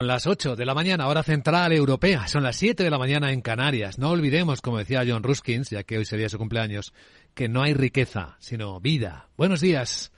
[0.00, 2.28] Son las 8 de la mañana, hora central europea.
[2.28, 3.98] Son las 7 de la mañana en Canarias.
[3.98, 6.92] No olvidemos, como decía John Ruskins, ya que hoy sería su cumpleaños,
[7.34, 9.26] que no hay riqueza, sino vida.
[9.36, 10.12] Buenos días.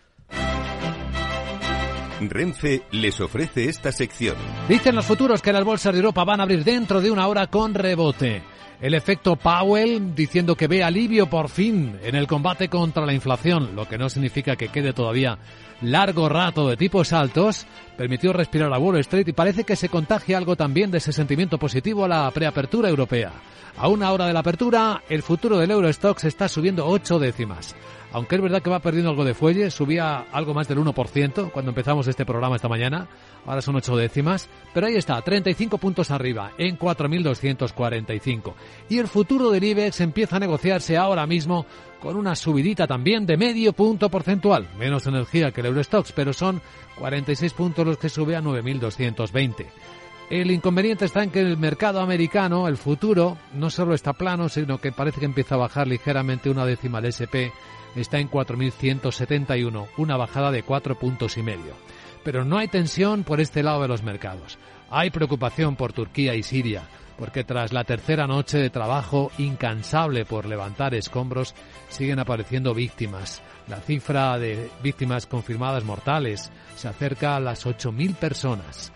[2.21, 4.37] Renfe les ofrece esta sección.
[4.69, 7.47] Dicen los futuros que las bolsas de Europa van a abrir dentro de una hora
[7.47, 8.43] con rebote.
[8.81, 13.77] El efecto Powell diciendo que ve alivio por fin en el combate contra la inflación,
[13.77, 15.39] lo que no significa que quede todavía
[15.83, 17.67] largo rato de tipos altos,
[17.97, 21.59] permitió respirar a Wall Street y parece que se contagia algo también de ese sentimiento
[21.59, 23.33] positivo a la preapertura europea.
[23.77, 27.75] A una hora de la apertura, el futuro del Eurostox está subiendo ocho décimas.
[28.13, 31.71] Aunque es verdad que va perdiendo algo de fuelle, subía algo más del 1% cuando
[31.71, 33.07] empezamos este programa esta mañana,
[33.47, 38.55] ahora son ocho décimas, pero ahí está, 35 puntos arriba, en 4.245.
[38.89, 41.67] Y el futuro del IBEX empieza a negociarse ahora mismo
[42.01, 46.61] con una subidita también de medio punto porcentual, menos energía que el Eurostox, pero son
[46.99, 49.67] 46 puntos los que sube a 9.220.
[50.31, 54.79] El inconveniente está en que el mercado americano, el futuro, no solo está plano, sino
[54.79, 57.51] que parece que empieza a bajar ligeramente una décima del SP,
[57.97, 61.75] está en 4.171, una bajada de cuatro puntos y medio.
[62.25, 64.59] Pero no hay tensión por este lado de los mercados.
[64.91, 66.83] Hay preocupación por Turquía y Siria
[67.21, 71.55] porque tras la tercera noche de trabajo incansable por levantar escombros,
[71.91, 73.43] siguen apareciendo víctimas.
[73.69, 78.91] La cifra de víctimas confirmadas mortales se acerca a las 8.000 personas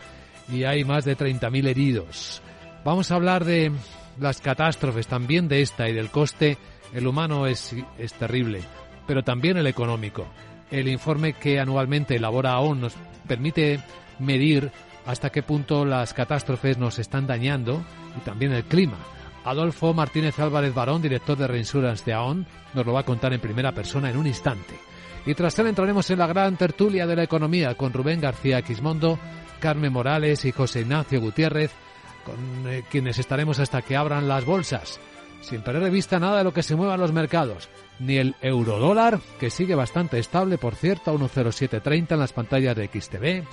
[0.49, 2.41] y hay más de 30.000 heridos.
[2.83, 3.71] Vamos a hablar de
[4.19, 6.57] las catástrofes, también de esta y del coste.
[6.95, 8.63] El humano es, es terrible,
[9.07, 10.27] pero también el económico.
[10.71, 12.95] El informe que anualmente elabora ONU nos
[13.27, 13.81] permite
[14.19, 14.71] medir
[15.07, 17.85] hasta qué punto las catástrofes nos están dañando
[18.17, 18.97] y también el clima.
[19.45, 23.41] Adolfo Martínez Álvarez Barón, director de Reinsurance de AON, nos lo va a contar en
[23.41, 24.75] primera persona en un instante.
[25.27, 29.19] Y tras él entraremos en la gran tertulia de la economía con Rubén García Quismondo,
[29.61, 31.73] Carmen Morales y José Ignacio Gutiérrez,
[32.25, 34.99] con eh, quienes estaremos hasta que abran las bolsas,
[35.43, 38.35] sin perder de vista nada de lo que se mueva en los mercados, ni el
[38.41, 43.45] eurodólar, que sigue bastante estable, por cierto, a 1,0730 en las pantallas de XTV,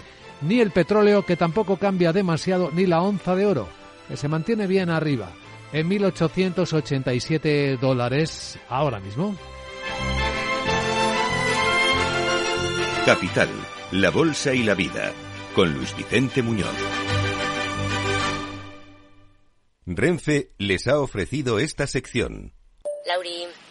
[0.41, 3.67] ni el petróleo, que tampoco cambia demasiado, ni la onza de oro,
[4.07, 5.31] que se mantiene bien arriba,
[5.73, 9.35] en 1.887 dólares ahora mismo.
[13.05, 13.49] Capital,
[13.91, 15.11] la Bolsa y la Vida,
[15.55, 16.75] con Luis Vicente Muñoz.
[19.85, 22.53] Renfe les ha ofrecido esta sección.
[23.07, 23.47] Lauri,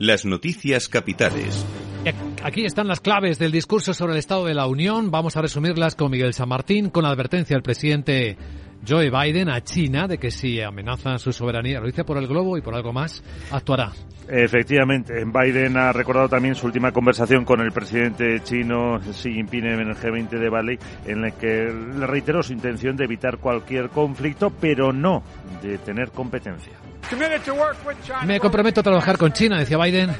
[0.00, 1.66] Las noticias capitales.
[2.44, 5.10] Aquí están las claves del discurso sobre el Estado de la Unión.
[5.10, 8.36] Vamos a resumirlas con Miguel San Martín, con la advertencia del presidente
[8.86, 12.56] Joe Biden a China de que si amenazan su soberanía, lo dice por el globo
[12.56, 13.90] y por algo más, actuará.
[14.28, 19.80] Efectivamente, Biden ha recordado también su última conversación con el presidente chino Xi Jinping en
[19.80, 21.64] el G20 de Bali, en la que
[21.98, 25.24] le reiteró su intención de evitar cualquier conflicto, pero no
[25.60, 26.74] de tener competencia.
[28.24, 30.10] Me comprometo a trabajar con China, decía Biden.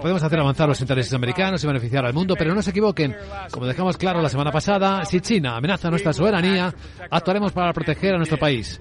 [0.00, 3.14] Podemos hacer avanzar los intereses americanos y beneficiar al mundo, pero no se equivoquen.
[3.50, 6.74] Como dejamos claro la semana pasada, si China amenaza nuestra soberanía,
[7.10, 8.80] actuaremos para proteger a nuestro país.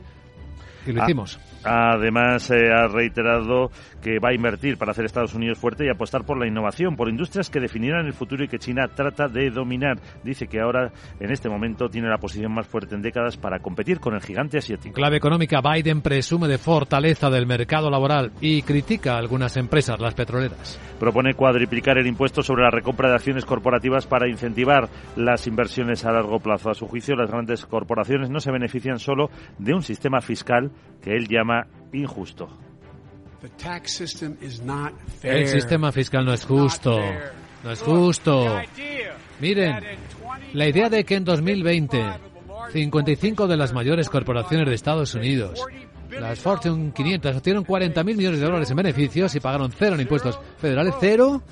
[0.86, 1.40] Y lo hicimos.
[1.64, 3.72] Además, eh, ha reiterado
[4.02, 7.10] que va a invertir para hacer Estados Unidos fuerte y apostar por la innovación, por
[7.10, 9.98] industrias que definirán el futuro y que China trata de dominar.
[10.24, 14.00] Dice que ahora, en este momento, tiene la posición más fuerte en décadas para competir
[14.00, 14.96] con el gigante asiático.
[14.96, 20.14] Clave económica, Biden presume de fortaleza del mercado laboral y critica a algunas empresas, las
[20.14, 20.80] petroleras.
[21.00, 26.12] Propone cuadriplicar el impuesto sobre la recompra de acciones corporativas para incentivar las inversiones a
[26.12, 26.70] largo plazo.
[26.70, 31.16] A su juicio, las grandes corporaciones no se benefician solo de un sistema fiscal que
[31.16, 32.50] él llama injusto.
[35.22, 37.00] El sistema fiscal no es justo.
[37.64, 38.60] No es justo.
[39.40, 39.84] Miren,
[40.54, 42.04] la idea de que en 2020
[42.72, 45.64] 55 de las mayores corporaciones de Estados Unidos,
[46.10, 50.40] las Fortune 500, obtuvieron 40.000 millones de dólares en beneficios y pagaron cero en impuestos
[50.58, 51.44] federales, cero,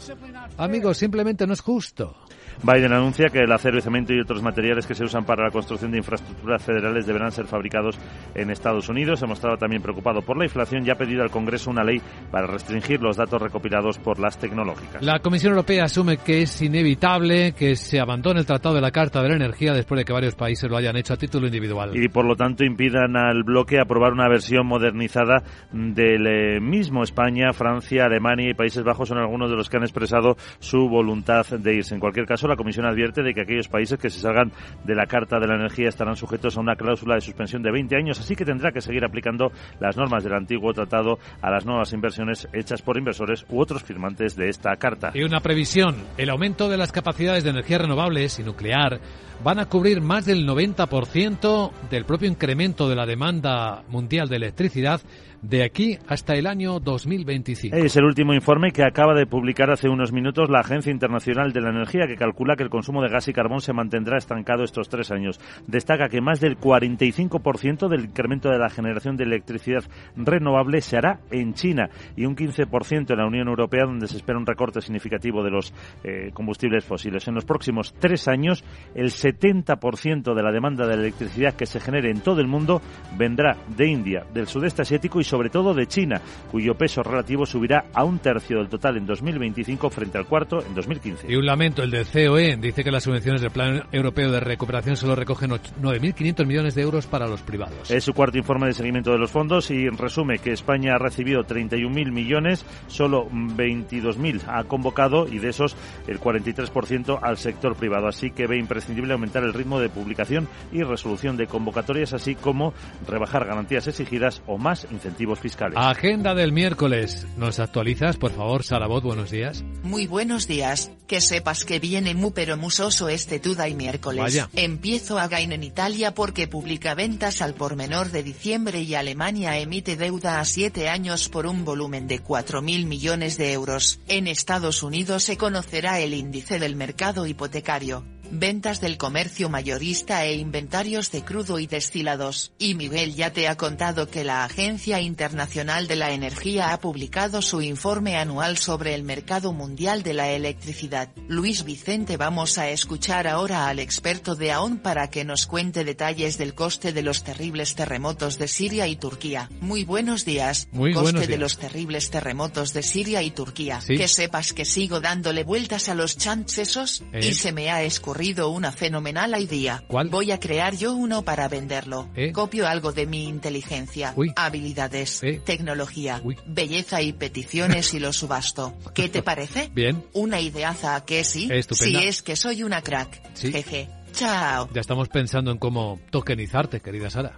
[0.58, 2.16] Amigos, simplemente no es justo.
[2.64, 5.52] Biden anuncia que el acero y cemento y otros materiales que se usan para la
[5.52, 7.98] construcción de infraestructuras federales deberán ser fabricados
[8.36, 9.20] en Estados Unidos.
[9.20, 12.00] Se ha mostrado también preocupado por la inflación y ha pedido al Congreso una ley
[12.30, 15.04] para restringir los datos recopilados por las tecnológicas.
[15.04, 19.24] La Comisión Europea asume que es inevitable que se abandone el Tratado de la Carta
[19.24, 21.92] de la Energía después de que varios países lo hayan hecho a título individual.
[21.96, 27.02] Y por lo tanto impidan al bloque aprobar una versión modernizada del eh, mismo.
[27.02, 31.46] España, Francia, Alemania y Países Bajos son algunos de los que han expresado su voluntad
[31.48, 31.96] de irse.
[31.96, 34.52] En cualquier caso, la Comisión advierte de que aquellos países que se salgan
[34.84, 37.96] de la Carta de la Energía estarán sujetos a una cláusula de suspensión de 20
[37.96, 41.94] años, así que tendrá que seguir aplicando las normas del antiguo tratado a las nuevas
[41.94, 45.12] inversiones hechas por inversores u otros firmantes de esta Carta.
[45.14, 49.00] Y una previsión, el aumento de las capacidades de energías renovables y nuclear
[49.44, 55.02] van a cubrir más del 90% del propio incremento de la demanda mundial de electricidad
[55.42, 57.76] de aquí hasta el año 2025.
[57.76, 61.62] Es el último informe que acaba de publicar hace unos minutos la Agencia Internacional de
[61.62, 64.90] la Energía, que calcula que el consumo de gas y carbón se mantendrá estancado estos
[64.90, 65.40] tres años.
[65.68, 69.84] Destaca que más del 45% del incremento de la generación de electricidad
[70.16, 74.38] renovable se hará en China y un 15% en la Unión Europea, donde se espera
[74.38, 75.74] un recorte significativo de los
[76.04, 77.28] eh, combustibles fósiles.
[77.28, 82.12] En los próximos tres años, el 70% de la demanda de electricidad que se genere
[82.12, 82.82] en todo el mundo
[83.18, 86.20] vendrá de India, del sudeste asiático y sobre todo de China,
[86.52, 90.76] cuyo peso relativo subirá a un tercio del total en 2025 frente al cuarto en
[90.76, 91.32] 2015.
[91.32, 94.98] Y un lamento, el del COE dice que las subvenciones del Plan Europeo de Recuperación
[94.98, 97.90] solo recogen 9.500 millones de euros para los privados.
[97.90, 101.46] Es su cuarto informe de seguimiento de los fondos y resume que España ha recibido
[101.46, 105.78] 31.000 millones, solo 22.000 ha convocado y de esos
[106.08, 108.10] el 43% al sector privado.
[108.10, 112.74] Así que ve imprescindible aumentar el ritmo de publicación y resolución de convocatorias, así como
[113.08, 115.78] rebajar garantías exigidas o más incentivos fiscales.
[115.78, 117.28] Agenda del miércoles.
[117.38, 119.04] ¿Nos actualizas, por favor, Sarabot?
[119.04, 119.64] Buenos días.
[119.84, 120.92] Muy buenos días.
[121.08, 124.22] Que sepas que viene muy pero musoso este Tuda y miércoles.
[124.22, 124.50] Vaya.
[124.54, 129.58] Empiezo a Gain en Italia porque publica ventas al por menor de diciembre y Alemania
[129.60, 134.00] emite deuda a 7 años por un volumen de 4.000 millones de euros.
[134.08, 140.36] En Estados Unidos se conocerá el índice del mercado hipotecario ventas del comercio mayorista e
[140.36, 142.54] inventarios de crudo y destilados.
[142.58, 147.42] Y Miguel ya te ha contado que la Agencia Internacional de la Energía ha publicado
[147.42, 151.10] su informe anual sobre el mercado mundial de la electricidad.
[151.28, 156.38] Luis Vicente vamos a escuchar ahora al experto de AON para que nos cuente detalles
[156.38, 159.50] del coste de los terribles terremotos de Siria y Turquía.
[159.60, 160.70] Muy buenos días.
[160.72, 161.40] Muy coste buenos de días.
[161.40, 163.82] los terribles terremotos de Siria y Turquía.
[163.82, 163.98] Sí.
[163.98, 167.20] Que sepas que sigo dándole vueltas a los ¿Eh?
[167.22, 169.84] y se me ha escurrido una fenomenal idea.
[169.88, 170.10] ¿Cuál?
[170.10, 172.10] Voy a crear yo uno para venderlo.
[172.16, 172.32] ¿Eh?
[172.32, 174.32] Copio algo de mi inteligencia, Uy.
[174.36, 175.42] habilidades, ¿Eh?
[175.44, 176.38] tecnología, Uy.
[176.46, 178.74] belleza y peticiones y lo subasto.
[178.94, 179.72] ¿Qué te parece?
[179.74, 180.04] Bien.
[180.14, 181.50] Una ideaza ¿a que sí?
[181.52, 182.00] Estupenda.
[182.02, 183.22] Si es que soy una crack.
[183.34, 183.52] Sí.
[183.52, 183.90] Jeje.
[184.14, 184.70] Chao.
[184.74, 187.36] Ya estamos pensando en cómo tokenizarte, querida Sara.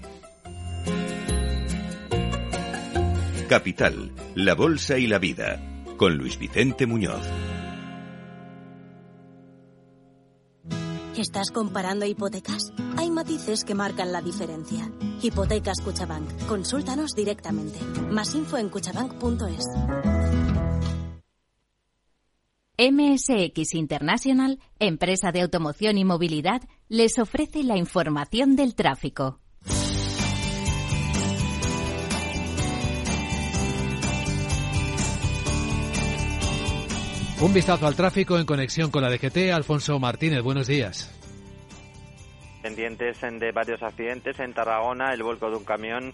[3.48, 5.62] Capital, la Bolsa y la Vida,
[5.98, 7.22] con Luis Vicente Muñoz.
[11.18, 12.74] ¿Estás comparando hipotecas?
[12.98, 14.92] Hay matices que marcan la diferencia.
[15.22, 16.48] Hipotecas Cuchabank.
[16.48, 17.80] Consúltanos directamente.
[18.10, 19.64] Más info en cuchabank.es.
[22.80, 29.43] MSX International, empresa de automoción y movilidad, les ofrece la información del tráfico.
[37.44, 39.52] Un vistazo al tráfico en conexión con la DGT.
[39.52, 41.10] Alfonso Martínez, buenos días.
[42.62, 46.14] pendientes en- de varios accidentes en Tarragona, el vuelco de un camión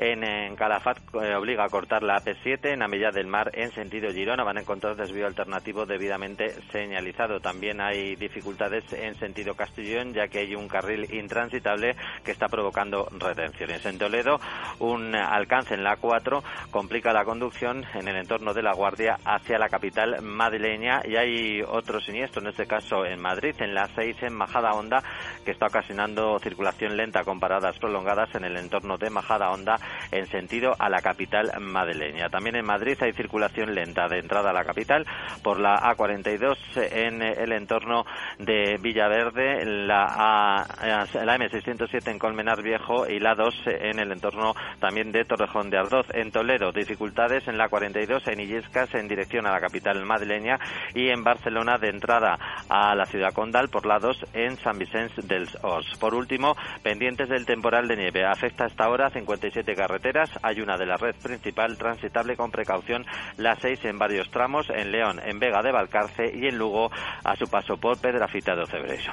[0.00, 4.44] en, Calafat eh, obliga a cortar la AP7 en Amilla del Mar en sentido Girona.
[4.44, 7.40] Van a encontrar desvío alternativo debidamente señalizado.
[7.40, 13.08] También hay dificultades en sentido Castellón, ya que hay un carril intransitable que está provocando
[13.18, 13.84] retenciones.
[13.84, 14.40] En Toledo,
[14.78, 19.58] un alcance en la 4 complica la conducción en el entorno de La Guardia hacia
[19.58, 24.22] la capital madrileña y hay otro siniestro, en este caso en Madrid, en la 6
[24.22, 25.02] en Majada Honda,
[25.44, 29.76] que está ocasionando circulación lenta con paradas prolongadas en el entorno de Majada Honda
[30.10, 32.28] en sentido a la capital madrileña.
[32.28, 35.06] También en Madrid hay circulación lenta de entrada a la capital
[35.42, 36.56] por la A42
[36.92, 38.04] en el entorno
[38.38, 40.64] de Villaverde, la, A-
[41.24, 45.78] la M607 en Colmenar Viejo y la 2 en el entorno también de Torrejón de
[45.78, 46.06] Ardoz.
[46.14, 50.58] En Toledo, dificultades en la 42 en Illescas en dirección a la capital madrileña
[50.94, 55.22] y en Barcelona de entrada a la ciudad condal por la 2 en San Vicente
[55.22, 55.96] del Os.
[55.98, 58.24] Por último, pendientes del temporal de nieve.
[58.24, 59.74] Afecta hasta ahora 57
[60.42, 63.06] Hay una de la red principal transitable con precaución,
[63.36, 66.90] la 6 en varios tramos, en León, en Vega de Valcarce y en Lugo
[67.24, 69.12] a su paso por Pedrafita de Cebreso.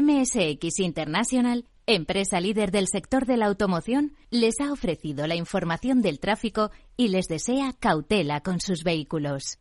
[0.00, 6.20] MSX International, empresa líder del sector de la automoción, les ha ofrecido la información del
[6.20, 9.58] tráfico y les desea cautela con sus vehículos.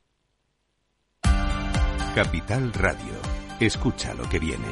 [2.16, 3.14] Capital Radio.
[3.60, 4.66] Escucha lo que viene.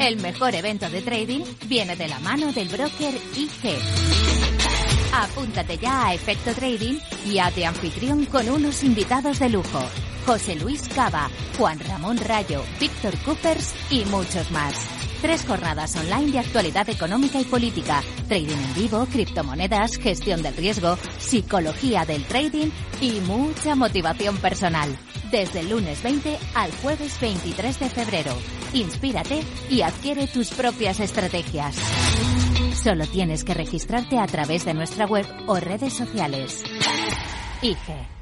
[0.00, 3.78] El mejor evento de trading viene de la mano del broker IG.
[5.14, 9.80] Apúntate ya a Efecto Trading y hazte anfitrión con unos invitados de lujo.
[10.26, 14.74] José Luis Cava, Juan Ramón Rayo, Víctor Coopers y muchos más.
[15.20, 20.96] Tres jornadas online de actualidad económica y política, trading en vivo, criptomonedas, gestión del riesgo,
[21.18, 24.96] psicología del trading y mucha motivación personal.
[25.30, 28.32] Desde el lunes 20 al jueves 23 de febrero.
[28.74, 31.76] Inspírate y adquiere tus propias estrategias.
[32.74, 36.62] Solo tienes que registrarte a través de nuestra web o redes sociales.
[37.62, 38.21] IGE.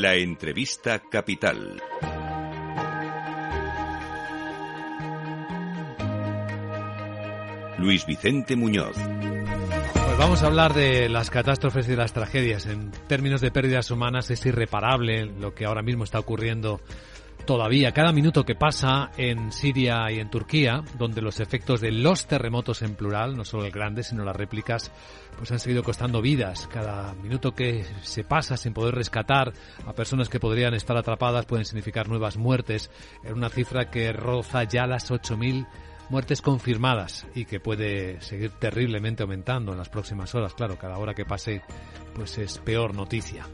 [0.00, 1.82] La entrevista capital.
[7.78, 8.94] Luis Vicente Muñoz.
[8.94, 12.66] Pues vamos a hablar de las catástrofes y las tragedias.
[12.66, 16.80] En términos de pérdidas humanas es irreparable lo que ahora mismo está ocurriendo
[17.48, 17.92] todavía.
[17.92, 22.82] Cada minuto que pasa en Siria y en Turquía, donde los efectos de los terremotos
[22.82, 24.92] en plural, no solo el grande, sino las réplicas,
[25.38, 26.68] pues han seguido costando vidas.
[26.70, 29.54] Cada minuto que se pasa sin poder rescatar
[29.86, 32.90] a personas que podrían estar atrapadas pueden significar nuevas muertes,
[33.24, 35.66] en una cifra que roza ya las 8.000
[36.10, 40.52] muertes confirmadas y que puede seguir terriblemente aumentando en las próximas horas.
[40.52, 41.62] Claro, cada hora que pase
[42.14, 43.46] pues es peor noticia.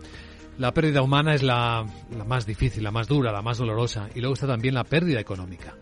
[0.59, 1.85] La pérdida humana es la,
[2.17, 5.21] la más difícil, la más dura, la más dolorosa y luego está también la pérdida
[5.21, 5.75] económica.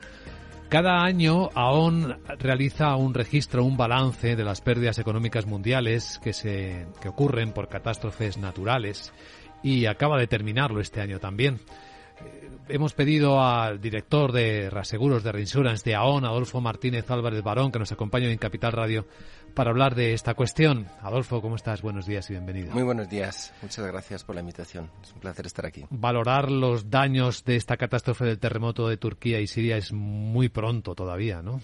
[0.70, 6.86] Cada año AON realiza un registro, un balance de las pérdidas económicas mundiales que, se,
[7.02, 9.12] que ocurren por catástrofes naturales
[9.62, 11.60] y acaba de terminarlo este año también.
[12.24, 17.70] Eh, Hemos pedido al director de Reaseguros de Reinsurance de AON, Adolfo Martínez Álvarez Barón,
[17.72, 19.04] que nos acompañe en Capital Radio
[19.52, 20.88] para hablar de esta cuestión.
[21.00, 21.82] Adolfo, ¿cómo estás?
[21.82, 22.72] Buenos días y bienvenido.
[22.72, 23.52] Muy buenos días.
[23.62, 24.90] Muchas gracias por la invitación.
[25.02, 25.84] Es un placer estar aquí.
[25.90, 30.94] Valorar los daños de esta catástrofe del terremoto de Turquía y Siria es muy pronto
[30.94, 31.60] todavía, ¿no?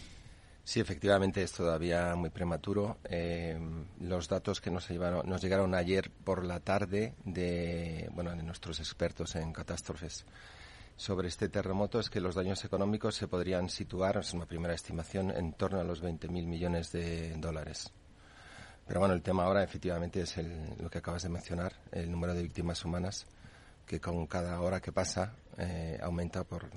[0.64, 2.99] Sí, efectivamente es todavía muy prematuro.
[3.09, 3.59] Eh,
[4.00, 8.78] los datos que nos, llevaron, nos llegaron ayer por la tarde de, bueno, de nuestros
[8.78, 10.26] expertos en catástrofes
[10.99, 15.31] sobre este terremoto es que los daños económicos se podrían situar, es una primera estimación,
[15.31, 17.93] en torno a los 20.000 millones de dólares.
[18.85, 22.35] Pero bueno, el tema ahora efectivamente es el, lo que acabas de mencionar, el número
[22.35, 23.26] de víctimas humanas,
[23.87, 26.69] que con cada hora que pasa eh, aumenta por,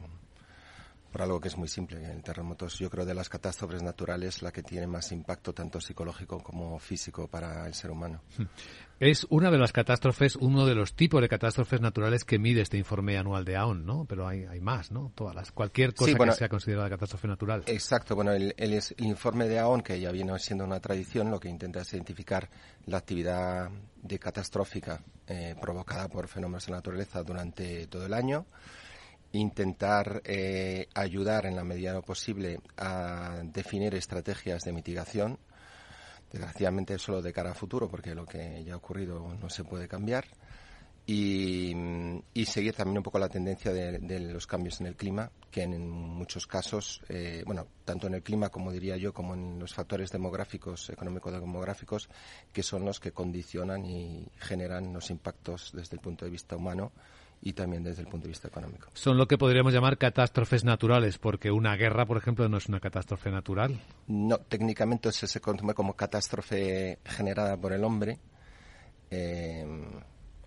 [1.11, 2.03] por algo que es muy simple.
[2.11, 5.81] El terremoto es, yo creo, de las catástrofes naturales la que tiene más impacto tanto
[5.81, 8.21] psicológico como físico para el ser humano.
[8.99, 12.77] Es una de las catástrofes, uno de los tipos de catástrofes naturales que mide este
[12.77, 14.05] informe anual de AON, ¿no?
[14.05, 15.11] Pero hay, hay más, ¿no?
[15.15, 17.63] Todas las, cualquier cosa Sí, bueno, que sea considerada catástrofe natural.
[17.65, 21.49] Exacto, bueno, el, el informe de AON, que ya viene siendo una tradición, lo que
[21.49, 22.49] intenta es identificar
[22.85, 23.69] la actividad
[24.01, 28.45] de catastrófica eh, provocada por fenómenos de la naturaleza durante todo el año,
[29.33, 35.39] intentar eh, ayudar en la medida lo posible a definir estrategias de mitigación,
[36.31, 39.87] desgraciadamente solo de cara a futuro, porque lo que ya ha ocurrido no se puede
[39.87, 40.25] cambiar,
[41.05, 41.73] y,
[42.33, 45.63] y seguir también un poco la tendencia de, de los cambios en el clima, que
[45.63, 49.73] en muchos casos, eh, bueno, tanto en el clima como diría yo, como en los
[49.73, 52.07] factores demográficos, económico-demográficos,
[52.53, 56.91] que son los que condicionan y generan los impactos desde el punto de vista humano
[57.41, 58.89] y también desde el punto de vista económico.
[58.93, 62.79] Son lo que podríamos llamar catástrofes naturales, porque una guerra, por ejemplo, no es una
[62.79, 63.79] catástrofe natural.
[64.07, 68.19] No, técnicamente se, se consume como catástrofe generada por el hombre.
[69.09, 69.65] Eh,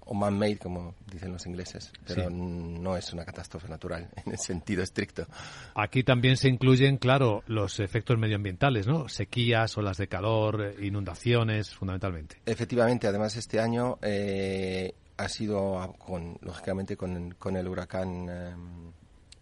[0.06, 4.82] o man-made, como dicen los ingleses, pero no es una catástrofe natural en el sentido
[4.82, 5.26] estricto.
[5.74, 9.08] Aquí también se incluyen, claro, los efectos medioambientales, ¿no?
[9.08, 12.36] Sequías, olas de calor, inundaciones, fundamentalmente.
[12.44, 18.92] Efectivamente, además este año eh, ha sido, con, lógicamente, con, con el huracán em,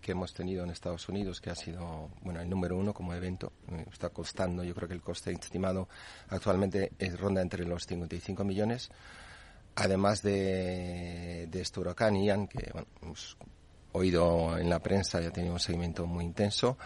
[0.01, 3.53] que hemos tenido en Estados Unidos, que ha sido bueno el número uno como evento.
[3.91, 5.89] Está costando, yo creo que el coste estimado
[6.29, 8.91] actualmente es ronda entre los 55 millones.
[9.77, 13.39] Además de, de este huracán Ian, que hemos
[13.93, 16.77] oído en la prensa y ha tenido un seguimiento muy intenso,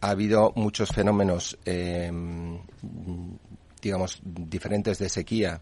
[0.00, 2.60] ha habido muchos fenómenos, em,
[3.80, 5.60] digamos, diferentes de sequía,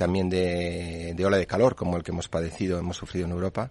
[0.00, 3.70] también de, de ola de calor, como el que hemos padecido, hemos sufrido en Europa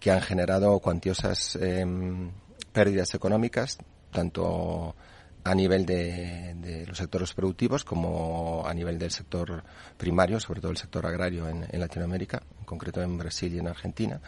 [0.00, 2.32] que han generado cuantiosas em,
[2.72, 3.78] pérdidas económicas,
[4.10, 4.96] tanto
[5.44, 9.62] a nivel de, los sectores productivos como a nivel del sector
[9.96, 14.20] primario, sobre todo el sector agrario en, Latinoamérica, en concreto en Brasil y en Argentina.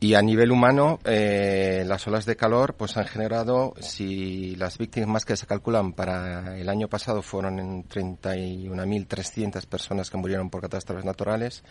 [0.00, 5.24] Y a nivel humano, eh, las olas de calor pues han generado, si las víctimas
[5.24, 11.06] que se calculan para el año pasado fueron en 31.300 personas que murieron por catástrofes
[11.06, 11.64] naturales,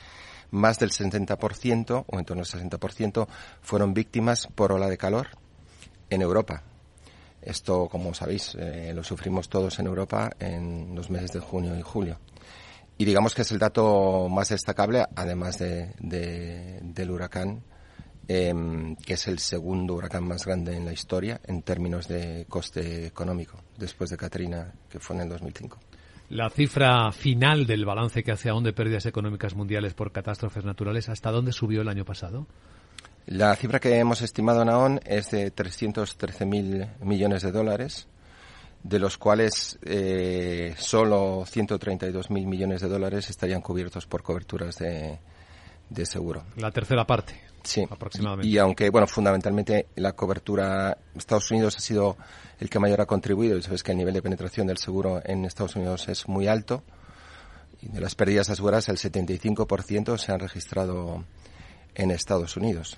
[0.50, 3.27] más del 70%, o en torno al 60%,
[3.62, 5.27] fueron víctimas por ola de calor
[6.10, 6.63] en Europa.
[7.42, 11.82] Esto, como sabéis, eh, lo sufrimos todos en Europa en los meses de junio y
[11.82, 12.18] julio.
[12.98, 17.63] Y digamos que es el dato más destacable, además de, del huracán,
[18.27, 23.06] em, que es el segundo huracán más grande en la historia en términos de coste
[23.06, 25.80] económico, después de Katrina, que fue en el 2005.
[26.30, 31.10] La cifra final del balance que hace aún de pérdidas económicas mundiales por catástrofes naturales,
[31.10, 32.48] ¿hasta dónde subió el año pasado?
[33.25, 38.08] La cifra que hemos estimado en AON es de 313.000 millones de dólares,
[38.84, 45.20] de los cuales eh, solo 132.000 millones de dólares estarían cubiertos por coberturas de,
[45.89, 46.44] de seguro.
[46.58, 47.52] La tercera parte.
[47.63, 48.48] Sí, aproximadamente.
[48.48, 52.17] Y, aunque, bueno, fundamentalmente la cobertura, Estados Unidos ha sido
[52.60, 55.46] el que mayor ha contribuido, y sabes que el nivel de penetración del seguro en
[55.46, 56.84] Estados Unidos es muy alto,
[57.82, 61.24] y de las pérdidas aseguradas el 75% se han registrado
[61.96, 62.98] en Estados Unidos.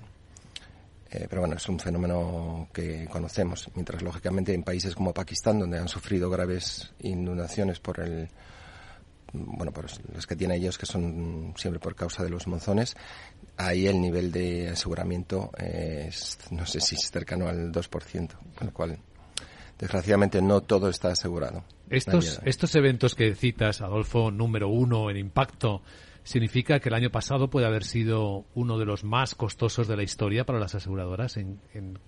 [1.10, 5.78] Eh, pero bueno, es un fenómeno que conocemos, mientras lógicamente en países como Pakistán, donde
[5.78, 8.28] han sufrido graves inundaciones por el,
[9.32, 12.96] bueno, por los que tienen ellos, que son siempre por causa de los monzones,
[13.56, 18.72] ahí el nivel de aseguramiento es, no sé si es cercano al 2%, con lo
[18.72, 18.98] cual,
[19.78, 21.64] desgraciadamente, no todo está asegurado.
[21.90, 25.82] Estos, estos eventos que citas, Adolfo, número uno en impacto,
[26.24, 30.02] significa que el año pasado puede haber sido uno de los más costosos de la
[30.02, 31.60] historia para las aseguradoras en,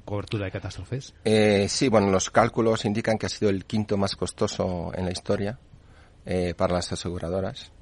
[0.04, 1.14] cobertura de catástrofes.
[1.24, 5.12] Eh, sí, bueno, los cálculos indican que ha sido el quinto más costoso en la
[5.12, 5.58] historia
[6.30, 7.72] eh, para las aseguradoras.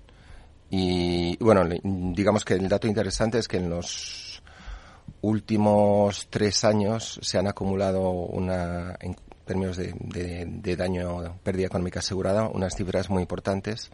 [0.71, 4.41] Y bueno, digamos que el dato interesante es que en los
[5.23, 9.95] últimos tres años se han acumulado una, en términos de,
[10.47, 13.91] de, daño, pérdida económica asegurada, unas cifras muy importantes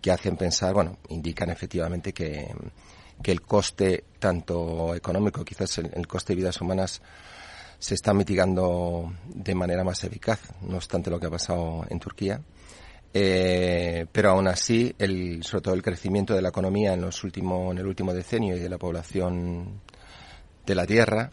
[0.00, 2.48] que hacen pensar, bueno, indican efectivamente que,
[3.22, 7.02] que el coste tanto económico, quizás el, coste de vidas humanas,
[7.78, 12.40] se está mitigando de manera más eficaz, no obstante lo que ha pasado en Turquía.
[13.14, 17.70] Eh, pero aún así, el, sobre todo el crecimiento de la economía en, los último,
[17.72, 19.80] en el último decenio y de la población
[20.64, 21.30] de la Tierra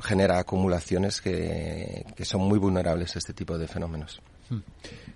[0.00, 4.20] genera acumulaciones que, que son muy vulnerables a este tipo de fenómenos.
[4.48, 4.60] Hmm.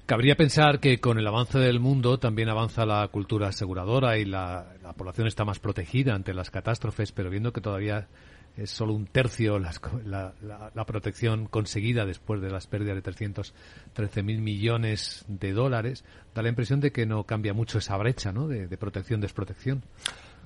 [0.07, 4.66] Cabría pensar que con el avance del mundo también avanza la cultura aseguradora y la,
[4.83, 8.09] la población está más protegida ante las catástrofes, pero viendo que todavía
[8.57, 9.73] es solo un tercio la,
[10.05, 16.49] la, protección conseguida después de las pérdidas de 313 mil millones de dólares, da la
[16.49, 18.49] impresión de que no cambia mucho esa brecha ¿no?
[18.49, 19.83] de, protección-desprotección.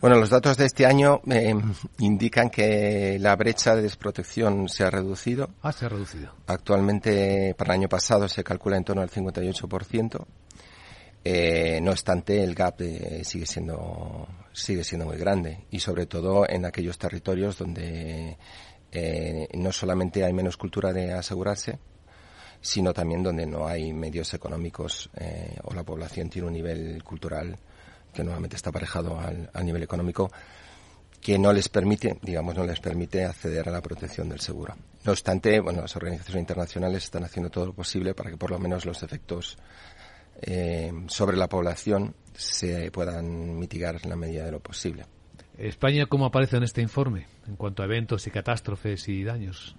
[0.01, 1.55] Bueno, los datos de este año eh,
[2.01, 5.49] indican que la brecha de desprotección se ha reducido.
[5.63, 6.33] Ah, se ha reducido.
[6.47, 10.27] Actualmente, para el año pasado, se calcula en torno al 58%.
[11.29, 16.49] Eh, no obstante, el gap eh, sigue siendo sigue siendo muy grande y sobre todo
[16.49, 18.39] en aquellos territorios donde
[18.93, 21.81] eh, no solamente hay menos cultura de asegurarse,
[22.61, 25.11] sino también donde no hay medios económicos
[25.65, 27.59] o la población tiene un nivel cultural
[28.15, 30.31] que nuevamente está aparejado al, al, nivel económico
[31.21, 34.77] que no les permite, digamos, no les permite acceder a la protección del seguro.
[35.05, 38.61] No obstante, bueno, las organizaciones internacionales están haciendo todo lo posible para que por lo
[38.61, 39.59] menos los efectos
[40.43, 45.05] eh, sobre la población se puedan mitigar en la medida de lo posible.
[45.59, 49.75] ¿España cómo aparece en este informe en cuanto a eventos y catástrofes y daños?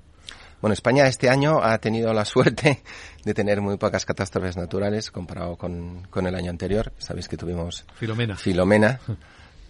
[0.59, 2.81] Bueno, España este año ha tenido la suerte
[3.23, 6.91] de tener muy pocas catástrofes naturales comparado con, el año anterior.
[6.97, 8.35] Sabéis que tuvimos Filomena.
[8.35, 8.99] Filomena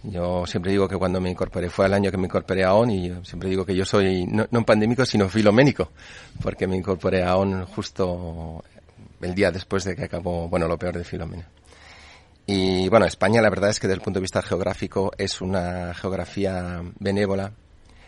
[0.04, 2.88] Yo siempre digo que cuando me incorporé fue el año que me incorporé a ON
[2.88, 5.90] y yo siempre digo que yo soy no, no pandémico sino filoménico
[6.40, 8.62] porque me incorporé a ON justo
[9.20, 11.48] el día después de que acabó, bueno, lo peor de Filomena.
[12.46, 15.92] Y bueno, España la verdad es que desde el punto de vista geográfico es una
[15.92, 17.52] geografía benévola.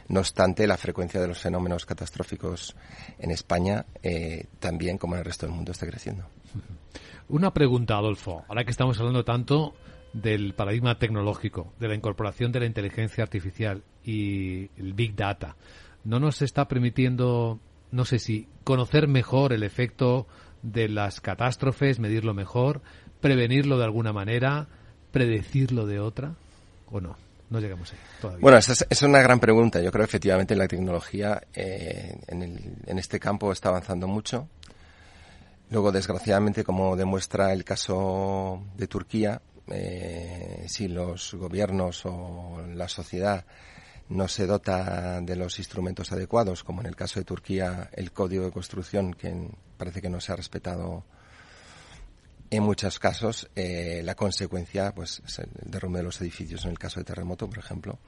[0.08, 2.74] No obstante, la frecuencia de los fenómenos catastróficos
[3.18, 6.24] en España eh, también, como en el resto del mundo, está creciendo.
[7.28, 8.44] Una pregunta, Adolfo.
[8.48, 9.74] Ahora que estamos hablando tanto
[10.12, 15.54] del paradigma tecnológico, de la incorporación de la inteligencia artificial y el Big Data,
[16.02, 17.60] ¿no nos está permitiendo,
[17.92, 20.26] no sé si, conocer mejor el efecto
[20.62, 22.82] de las catástrofes, medirlo mejor,
[23.20, 24.68] prevenirlo de alguna manera,
[25.12, 26.34] predecirlo de otra
[26.90, 27.16] o no?
[27.50, 28.42] No llegamos ahí todavía.
[28.42, 29.80] Bueno, esa es, una gran pregunta.
[29.80, 34.48] Yo creo que efectivamente la tecnología eh, en, en este campo está avanzando mucho.
[35.70, 43.44] Luego, desgraciadamente, como demuestra el caso de Turquía, eh, si los gobiernos o la sociedad
[44.10, 48.44] no se dota de los instrumentos adecuados, como en el caso de Turquía, el código
[48.44, 51.04] de construcción, que parece que no se ha respetado
[52.50, 56.78] en muchos casos, eh, la consecuencia pues, es el derrumbe de los edificios en el
[56.78, 58.00] caso de terremoto, por ejemplo.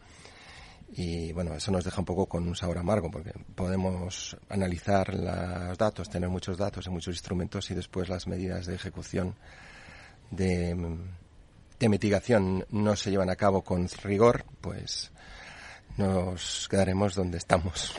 [0.95, 5.79] Y bueno, eso nos deja un poco con un sabor amargo, porque podemos analizar los
[5.79, 9.37] datos, tener muchos datos y muchos instrumentos y después las medidas de ejecución
[10.33, 10.99] de,
[11.79, 15.12] de mitigación no se llevan a cabo con rigor, pues
[15.97, 17.95] nos quedaremos donde estamos.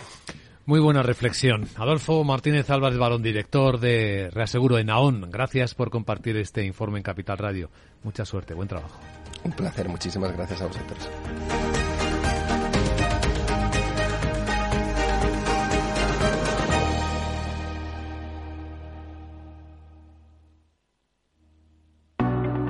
[0.66, 1.68] Muy buena reflexión.
[1.76, 5.30] Adolfo Martínez Álvarez Balón, director de Reaseguro en AON.
[5.30, 7.70] Gracias por compartir este informe en Capital Radio.
[8.04, 8.98] Mucha suerte, buen trabajo.
[9.44, 11.10] Un placer, muchísimas gracias a vosotros.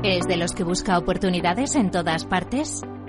[0.03, 2.81] ¿Es de los que busca oportunidades en todas partes?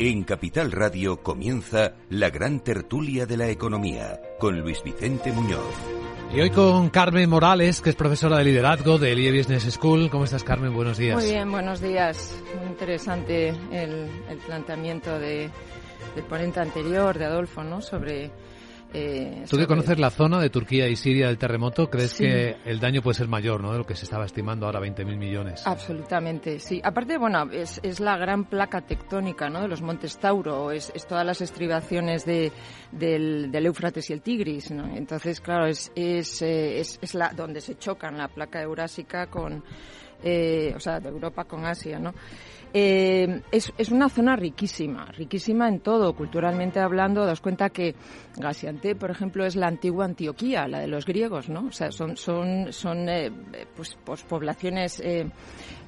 [0.00, 5.74] En Capital Radio comienza la gran tertulia de la economía con Luis Vicente Muñoz.
[6.32, 10.08] Y hoy con Carmen Morales, que es profesora de liderazgo de ELIE Business School.
[10.08, 10.72] ¿Cómo estás, Carmen?
[10.72, 11.16] Buenos días.
[11.16, 12.32] Muy bien, buenos días.
[12.60, 14.08] Muy interesante el,
[14.46, 15.50] planteamiento de,
[16.14, 17.80] del ponente anterior, de Adolfo, ¿no?
[17.80, 18.30] Sobre
[18.94, 22.80] eh, Tú que conoces la zona de Turquía y Siria del terremoto, ¿crees que el
[22.80, 23.72] daño puede ser mayor, ¿no?
[23.72, 25.66] De lo que se estaba estimando ahora, 20.000 millones.
[25.66, 26.80] Absolutamente, sí.
[26.82, 29.60] Aparte, bueno, es, es, la gran placa tectónica, ¿no?
[29.60, 32.50] De los montes Tauro, es, es todas las estribaciones de,
[32.92, 34.96] del, del, Éufrates y el Tigris, ¿no?
[34.96, 39.62] Entonces, claro, es, es, eh, es, es la, donde se chocan la placa eurásica con,
[40.22, 42.14] eh, o sea, de Europa con Asia, ¿no?
[42.74, 47.24] Eh, es, es, una zona riquísima, riquísima en todo, culturalmente hablando.
[47.24, 47.94] Das cuenta que
[48.36, 51.66] Gaziantep, por ejemplo, es la antigua Antioquía, la de los griegos, ¿no?
[51.68, 53.32] O sea, son, son, son eh,
[53.74, 55.00] pues, pues, poblaciones.
[55.00, 55.30] Eh,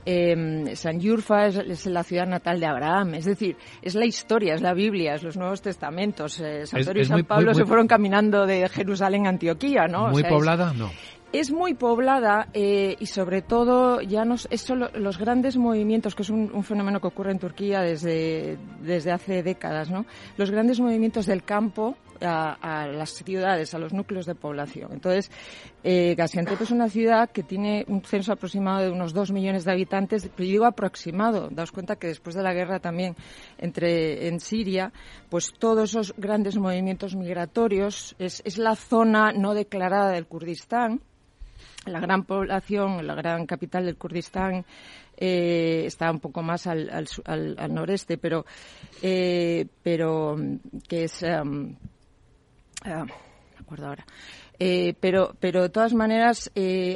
[0.06, 4.62] eh, San Yurfa es, la ciudad natal de Abraham, es decir, es la historia, es
[4.62, 6.40] la Biblia, es los Nuevos Testamentos.
[6.40, 10.08] Eh, San Pedro y San Pablo se fueron caminando de Jerusalén a Antioquía, ¿no?
[10.08, 10.72] ¿Muy poblada?
[10.72, 10.90] no.
[11.32, 16.22] Es muy poblada eh, y sobre todo ya no es solo los grandes movimientos que
[16.22, 21.26] es un, fenómeno que ocurre en Turquía desde desde hace décadas no los grandes movimientos
[21.26, 24.90] del campo a, las ciudades a los núcleos de población.
[24.92, 25.30] Entonces
[25.82, 29.72] eh, Gaziantep es una ciudad que tiene un censo aproximado de unos dos millones de
[29.72, 33.14] habitantes pero digo aproximado daos cuenta que después de la guerra también
[33.56, 34.92] entre en Siria
[35.28, 41.00] pues todos esos grandes movimientos migratorios es, es la zona no declarada del Kurdistán
[41.86, 44.64] la gran población, la gran capital del Kurdistán
[45.16, 46.90] eh, está un poco más al,
[47.24, 48.44] al, noreste, pero,
[49.02, 50.36] eh, pero
[50.88, 51.74] que es, um,
[52.84, 54.06] ah, me acuerdo ahora.
[54.62, 56.50] Eh, pero, pero de todas maneras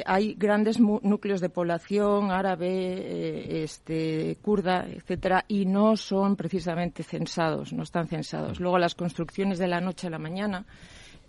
[0.05, 7.81] hay grandes núcleos de población árabe, este, kurda, etcétera, y no son precisamente censados, no
[7.81, 8.59] están censados.
[8.59, 10.63] Luego las construcciones de la noche a la mañana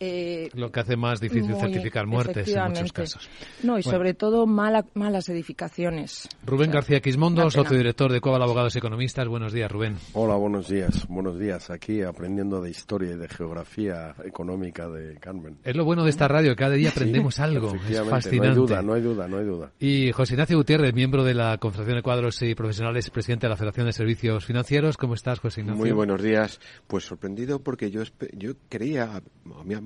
[0.01, 3.29] eh, Lo que hace más difícil certificar muertes en muchos casos.
[3.63, 6.29] No, y sobre todo malas edificaciones.
[6.45, 9.29] Rubén García Quismondo, socio director de Cueva Abogados y Economistas.
[9.29, 9.97] Buenos días, Rubén.
[10.13, 11.07] Hola, buenos días.
[11.09, 11.71] Buenos días.
[11.71, 15.59] Aquí aprendiendo de historia y de geografía económica de Carmen.
[15.65, 17.75] Es lo bueno de esta radio, cada día aprendemos algo.
[17.89, 18.37] Es fascinante.
[18.37, 19.73] No hay duda, no hay duda, no hay duda.
[19.79, 23.57] Y José Ignacio Gutiérrez, miembro de la Confederación de Cuadros y Profesionales, presidente de la
[23.57, 24.97] Federación de Servicios Financieros.
[24.97, 25.81] ¿Cómo estás, José Ignacio?
[25.81, 26.61] Muy buenos días.
[26.87, 29.23] Pues sorprendido porque yo, yo creía,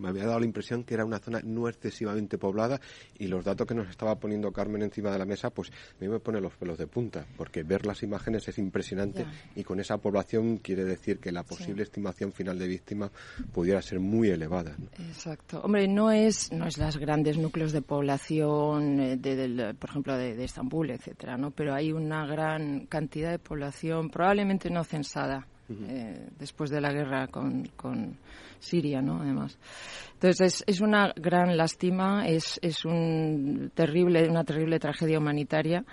[0.00, 2.80] me había dado la impresión que era una zona no excesivamente poblada
[3.18, 6.08] y los datos que nos estaba poniendo Carmen encima de la mesa, pues a mí
[6.08, 9.98] me pone los pelos de punta, porque ver las imágenes es impresionante y con esa
[9.98, 13.10] población quiere decir que la posible estimación final de víctimas
[13.52, 14.76] pudiera ser muy elevada.
[14.98, 15.60] Exacto.
[15.62, 20.42] Hombre, no es, no es los grandes núcleos de población, eh, de, por ejemplo, de,
[20.44, 21.50] Estambul, etcétera, ¿no?
[21.50, 27.28] Pero hay una gran cantidad de población, probablemente no censada, eh, después de la guerra
[27.28, 28.16] con, con
[28.58, 29.20] Siria, ¿no?
[29.20, 29.58] Además.
[30.14, 35.84] Entonces es, una gran lástima, es, es un terrible, una terrible tragedia humanitaria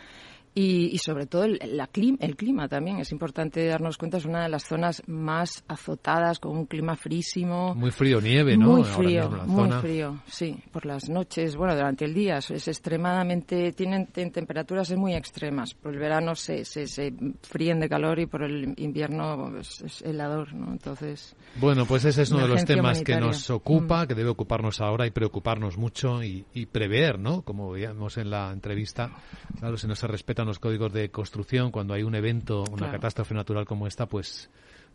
[0.59, 2.97] y, sobre todo el, la el clima también.
[2.97, 7.75] Es importante darnos cuenta, es una de las zonas más azotadas con un clima frísimo.
[7.75, 8.67] Muy frío, nieve, ¿no?
[8.71, 10.57] Muy frío, muy frío, sí.
[10.71, 15.75] Por las noches, bueno, durante el día es extremadamente, tienen temperaturas muy extremas.
[15.75, 20.01] Por el verano se, se, se fríen de calor y por el invierno pues, es
[20.01, 20.71] helador, ¿no?
[20.71, 21.35] Entonces.
[21.59, 24.07] Bueno, pues ese es uno de los temas que nos ocupa, mm.
[24.07, 27.43] que debe ocuparnos ahora y preocuparnos mucho y, y prever, ¿no?
[27.43, 29.11] Como veíamos en la entrevista,
[29.59, 33.33] claro, si no se respetan los códigos de construcción, cuando hay un evento, una catástrofe
[33.33, 34.49] natural como esta, pues,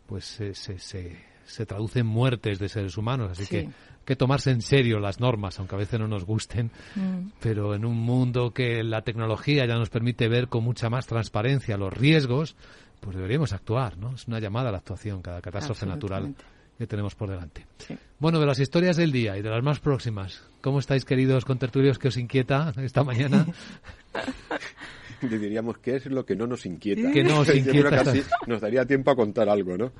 [0.05, 3.31] pues se, se, se, traducen muertes de seres humanos.
[3.31, 3.69] Así que
[4.05, 7.31] que tomarse en serio las normas, aunque a veces no nos gusten, mm.
[7.39, 11.77] pero en un mundo que la tecnología ya nos permite ver con mucha más transparencia
[11.77, 12.55] los riesgos,
[12.99, 14.15] pues deberíamos actuar, ¿no?
[14.15, 16.35] Es una llamada a la actuación cada catástrofe natural
[16.77, 17.65] que tenemos por delante.
[18.19, 21.99] Bueno, de las historias del día y de las más próximas, ¿cómo estáis, queridos contertulios,
[21.99, 23.45] que os inquieta esta mañana?
[25.39, 27.11] diríamos que es lo que no nos inquieta.
[27.11, 28.03] Que no nos inquieta.
[28.47, 29.91] nos daría tiempo a contar algo, ¿no?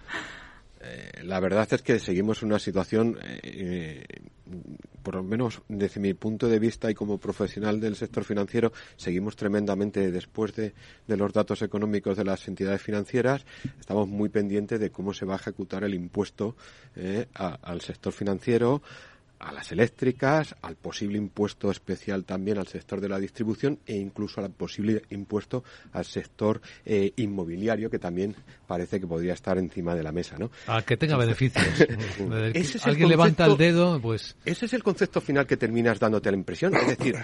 [0.86, 4.04] Eh, la verdad es que seguimos una situación, eh,
[5.02, 9.38] por lo menos desde mi punto de vista y como profesional del sector financiero, seguimos
[9.38, 10.74] tremendamente después de,
[11.08, 13.46] los datos económicos de las entidades financieras.
[13.80, 16.58] Estamos muy pendientes de cómo se va a ejecutar el impuesto
[16.98, 18.82] eh, al sector financiero,
[19.44, 24.42] a las eléctricas, al posible impuesto especial también al sector de la distribución e incluso
[24.42, 28.36] al posible impuesto al sector eh, inmobiliario que también
[28.68, 30.50] parece que podría estar encima de la mesa, ¿no?
[30.68, 31.66] A que tenga beneficios.
[32.86, 34.36] Alguien levanta el dedo, pues.
[34.46, 36.74] Ese es el concepto final que terminas dándote la impresión.
[36.76, 37.16] Es decir,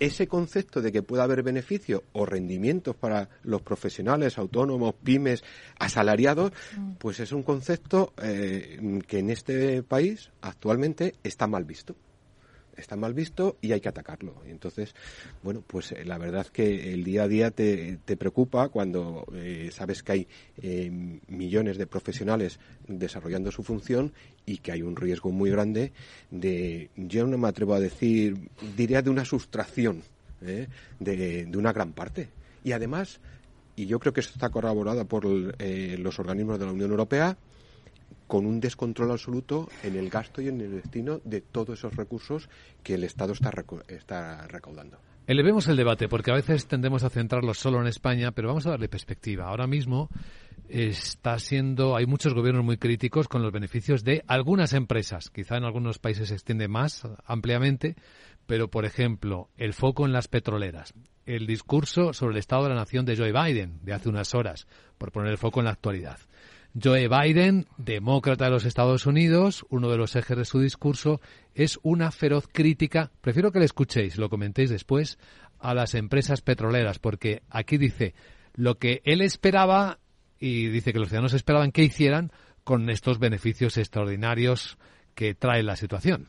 [0.00, 5.42] ese concepto de que pueda haber beneficios o rendimientos para los profesionales, autónomos, pymes,
[5.78, 6.92] asalariados, mm.
[6.98, 11.96] pues es un concepto eh, que en este país actualmente está mal visto
[12.78, 14.42] está mal visto y hay que atacarlo.
[14.46, 14.94] Entonces,
[15.42, 19.70] bueno, pues eh, la verdad que el día a día te, te preocupa cuando eh,
[19.72, 20.28] sabes que hay
[20.62, 20.90] eh,
[21.26, 24.12] millones de profesionales desarrollando su función
[24.48, 25.92] y que hay un riesgo muy grande
[26.30, 30.02] de, yo no me atrevo a decir, diría de una sustracción
[30.40, 32.30] de, de una gran parte.
[32.64, 33.20] Y además,
[33.76, 37.36] y yo creo que esto está corroborado por los organismos de la Unión Europea,
[38.26, 42.48] con un descontrol absoluto en el gasto y en el destino de todos esos recursos
[42.82, 43.52] que el Estado está,
[43.88, 44.98] está recaudando.
[45.28, 48.70] Elevemos el debate, porque a veces tendemos a centrarlo solo en España, pero vamos a
[48.70, 49.46] darle perspectiva.
[49.46, 50.08] Ahora mismo
[50.70, 55.28] está siendo, hay muchos gobiernos muy críticos con los beneficios de algunas empresas.
[55.28, 57.94] Quizá en algunos países se extiende más ampliamente,
[58.46, 60.94] pero por ejemplo, el foco en las petroleras,
[61.26, 64.66] el discurso sobre el estado de la nación de Joe Biden de hace unas horas,
[64.96, 66.18] por poner el foco en la actualidad
[66.74, 71.20] Joe Biden, demócrata de los Estados Unidos, uno de los ejes de su discurso
[71.54, 75.18] es una feroz crítica, prefiero que le escuchéis, lo comentéis después,
[75.58, 78.14] a las empresas petroleras, porque aquí dice
[78.54, 79.98] lo que él esperaba
[80.38, 82.32] y dice que los ciudadanos esperaban que hicieran
[82.64, 84.78] con estos beneficios extraordinarios
[85.14, 86.28] que trae la situación.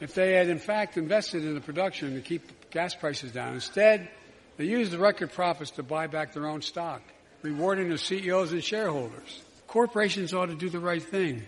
[0.00, 4.10] If they had in fact invested in the production to keep gas prices down, instead
[4.56, 7.02] they used the record profits to buy back stock,
[7.42, 9.45] rewarding their CEOs and shareholders.
[9.76, 11.42] Corporations ought to do the right thing.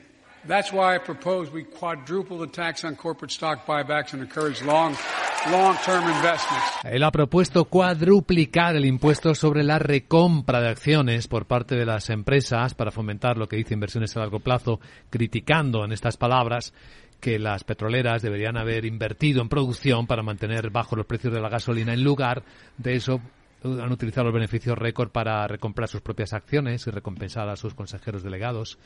[0.47, 4.95] That's why I propose we quadruple the tax on corporate stock buybacks and encourage long,
[5.51, 6.67] long-term investments.
[6.85, 12.75] Ha propuesto cuadruplicar el impuesto sobre la recompra de acciones por parte de las empresas
[12.75, 16.75] para fomentar lo que dice inversiones a largo plazo, criticando en estas palabras
[17.21, 21.49] que las petroleras deberían haber invertido en producción para mantener bajos los precios de la
[21.49, 21.95] gasolina.
[21.95, 22.43] En lugar
[22.77, 23.23] de eso,
[23.65, 28.23] han utilizado los beneficios récord para recomprar sus propias acciones y recompensar a sus consejeros
[28.23, 28.79] delegados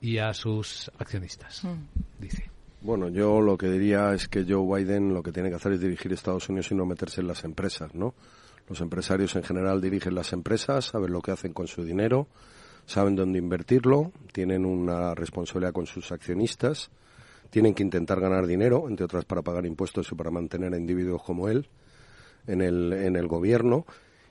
[0.00, 2.20] y a sus accionistas, Mm.
[2.20, 2.50] dice.
[2.82, 5.80] Bueno, yo lo que diría es que Joe Biden lo que tiene que hacer es
[5.80, 8.14] dirigir Estados Unidos y no meterse en las empresas, ¿no?
[8.68, 12.28] Los empresarios en general dirigen las empresas, saben lo que hacen con su dinero,
[12.86, 16.90] saben dónde invertirlo, tienen una responsabilidad con sus accionistas,
[17.50, 21.22] tienen que intentar ganar dinero, entre otras para pagar impuestos y para mantener a individuos
[21.22, 21.68] como él
[22.46, 23.84] en el, en el gobierno.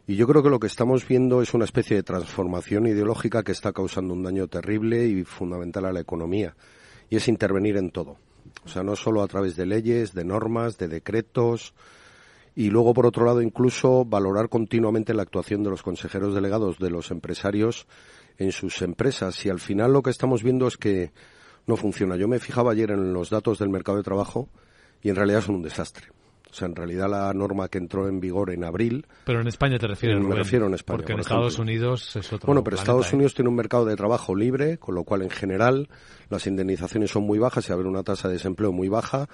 [0.10, 3.52] Y yo creo que lo que estamos viendo es una especie de transformación ideológica que
[3.52, 6.56] está causando un daño terrible y fundamental a la economía.
[7.12, 8.18] Y es intervenir en todo.
[8.66, 11.76] O sea, no solo a través de leyes, de normas, de decretos.
[12.56, 16.90] Y luego, por otro lado, incluso valorar continuamente la actuación de los consejeros delegados, de
[16.90, 17.86] los empresarios
[18.40, 19.46] en sus empresas.
[19.46, 21.12] Y al final lo que estamos viendo es que
[21.68, 22.16] no funciona.
[22.16, 24.50] Yo me fijaba ayer en los datos del mercado de trabajo
[25.04, 26.08] y en realidad son un desastre.
[26.52, 29.06] O sea, en realidad la norma que entró en vigor en abril.
[29.26, 30.98] Pero en España te refieres, Me Rubén, refiero en España.
[30.98, 31.60] Porque en Estados.
[31.60, 33.16] Unidos es otro Bueno, pero planeta, Estados ¿eh?
[33.16, 35.90] Unidos tiene un mercado de trabajo libre, con lo cual en general
[36.30, 39.28] las indemnizaciones son muy bajas y haber una tasa de desempleo muy baja,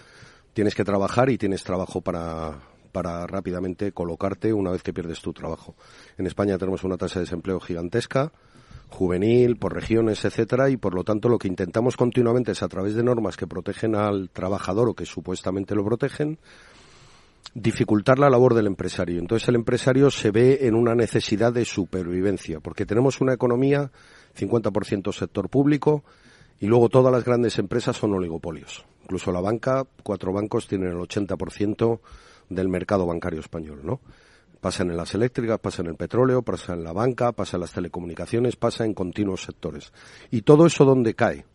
[0.54, 2.60] tienes que trabajar y tienes trabajo para
[2.96, 5.76] para rápidamente colocarte una vez que pierdes tu trabajo.
[6.18, 8.32] En España tenemos una tasa de desempleo gigantesca,
[8.88, 12.96] juvenil, por regiones, etcétera, y por lo tanto lo que intentamos continuamente es a través
[12.96, 16.40] de normas que protegen al trabajador o que supuestamente lo protegen,
[17.54, 19.20] dificultar la labor del empresario.
[19.20, 23.92] Entonces el empresario se ve en una necesidad de supervivencia, porque tenemos una economía
[24.38, 26.04] 50% sector público
[26.60, 28.86] y luego todas las grandes empresas son oligopolios.
[29.04, 32.00] Incluso la banca, cuatro bancos tienen el 80%
[32.50, 34.00] del mercado bancario español, ¿no?
[34.62, 37.72] Pasa en las eléctricas, pasa en el petróleo, pasa en la banca, pasa en las
[37.72, 39.94] telecomunicaciones, pasa en continuos sectores.
[40.32, 41.46] ¿Y todo eso dónde cae?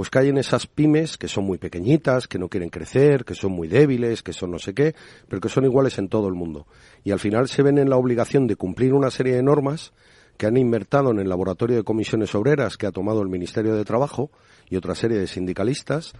[0.00, 3.52] Pues cae en esas pymes que son muy pequeñitas, que no quieren crecer, que son
[3.52, 4.94] muy débiles, que son no sé qué,
[5.28, 6.66] pero que son iguales en todo el mundo.
[7.04, 9.92] Y al final se ven en la obligación de cumplir una serie de normas
[10.38, 13.84] que han invertido en el laboratorio de comisiones obreras que ha tomado el Ministerio de
[13.84, 14.30] Trabajo
[14.70, 16.14] y otra serie de sindicalistas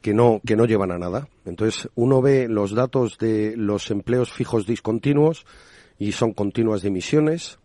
[0.00, 1.28] que no, que no llevan a nada.
[1.44, 5.46] Entonces, uno ve los datos de los empleos fijos discontinuos
[5.96, 7.60] y son continuas dimisiones,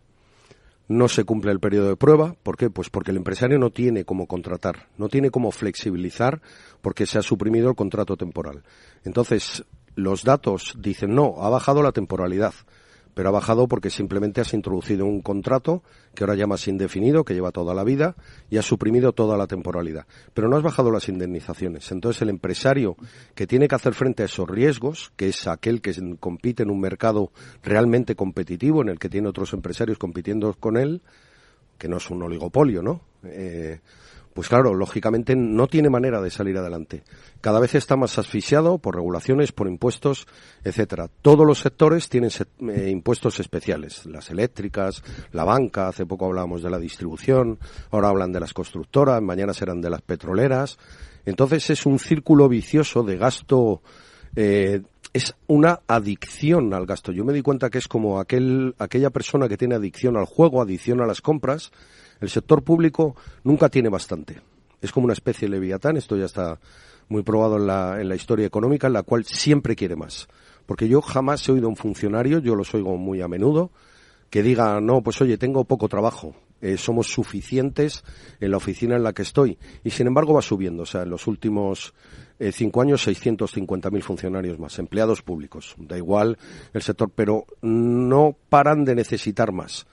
[0.88, 2.34] no se cumple el periodo de prueba.
[2.42, 2.70] ¿Por qué?
[2.70, 6.40] Pues porque el empresario no tiene cómo contratar, no tiene cómo flexibilizar
[6.80, 8.64] porque se ha suprimido el contrato temporal.
[9.04, 12.54] Entonces, los datos dicen no, ha bajado la temporalidad,
[13.18, 15.82] pero ha bajado porque simplemente has introducido un contrato
[16.14, 18.14] que ahora llamas indefinido, que lleva toda la vida,
[18.48, 20.06] y has suprimido toda la temporalidad.
[20.34, 21.90] Pero no has bajado las indemnizaciones.
[21.90, 22.96] Entonces, el empresario
[23.34, 26.78] que tiene que hacer frente a esos riesgos, que es aquel que compite en un
[26.78, 27.32] mercado
[27.64, 31.02] realmente competitivo, en el que tiene otros empresarios compitiendo con él,
[31.76, 33.00] que no es un oligopolio, ¿no?
[33.24, 33.80] Eh,
[34.34, 37.02] pues claro, lógicamente no tiene manera de salir adelante.
[37.40, 40.26] Cada vez está más asfixiado por regulaciones, por impuestos,
[40.64, 41.08] etcétera.
[41.22, 46.62] Todos los sectores tienen se- eh, impuestos especiales, las eléctricas, la banca, hace poco hablábamos
[46.62, 47.58] de la distribución,
[47.90, 50.78] ahora hablan de las constructoras, mañana serán de las petroleras.
[51.26, 53.82] Entonces es un círculo vicioso de gasto
[54.36, 54.82] eh,
[55.14, 57.12] es una adicción al gasto.
[57.12, 60.60] Yo me di cuenta que es como aquel, aquella persona que tiene adicción al juego,
[60.60, 61.72] adicción a las compras.
[62.20, 64.40] El sector público nunca tiene bastante.
[64.80, 66.58] Es como una especie de leviatán, esto ya está
[67.08, 70.28] muy probado en la, en la historia económica, en la cual siempre quiere más.
[70.66, 73.70] Porque yo jamás he oído a un funcionario, yo los oigo muy a menudo,
[74.30, 78.04] que diga, no, pues oye, tengo poco trabajo, eh, somos suficientes
[78.40, 79.58] en la oficina en la que estoy.
[79.84, 81.94] Y sin embargo va subiendo, o sea, en los últimos
[82.38, 85.74] eh, cinco años 650.000 funcionarios más, empleados públicos.
[85.78, 86.36] Da igual
[86.72, 89.86] el sector, pero no paran de necesitar más.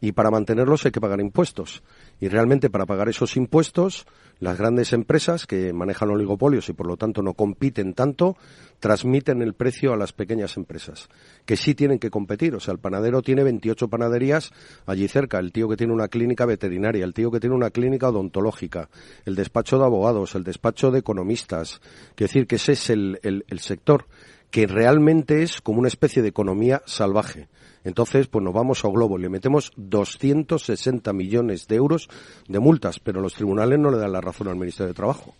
[0.00, 1.82] Y para mantenerlos hay que pagar impuestos.
[2.20, 4.06] Y realmente para pagar esos impuestos,
[4.40, 8.36] las grandes empresas que manejan oligopolios y por lo tanto no compiten tanto,
[8.80, 11.08] transmiten el precio a las pequeñas empresas,
[11.46, 12.54] que sí tienen que competir.
[12.54, 14.52] O sea, el panadero tiene 28 panaderías
[14.84, 18.08] allí cerca, el tío que tiene una clínica veterinaria, el tío que tiene una clínica
[18.08, 18.88] odontológica,
[19.24, 21.80] el despacho de abogados, el despacho de economistas.
[22.14, 24.06] Quiero decir que ese es el, el sector
[24.50, 27.48] que realmente es como una especie de economía salvaje.
[27.86, 32.08] Entonces, pues nos vamos a Globo, le metemos 260 millones de euros
[32.48, 35.36] de multas, pero los tribunales no le dan la razón al Ministerio de Trabajo.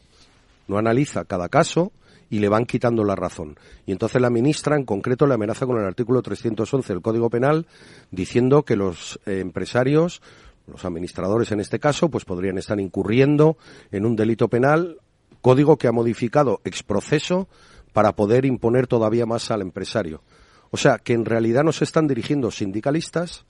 [0.68, 1.90] No analiza cada caso
[2.30, 3.59] y le van quitando la razón.
[3.84, 7.66] Y entonces la ministra, en concreto, le amenaza con el artículo 311 del Código Penal,
[8.12, 10.22] diciendo que los eh, empresarios,
[10.68, 13.57] los administradores en este caso, pues podrían estar incurriendo
[13.90, 14.99] en un delito penal,
[15.40, 17.49] código que ha modificado ex proceso
[17.92, 20.22] para poder imponer todavía más al empresario.
[20.71, 23.45] O sea, que en realidad nos están dirigiendo sindicalistas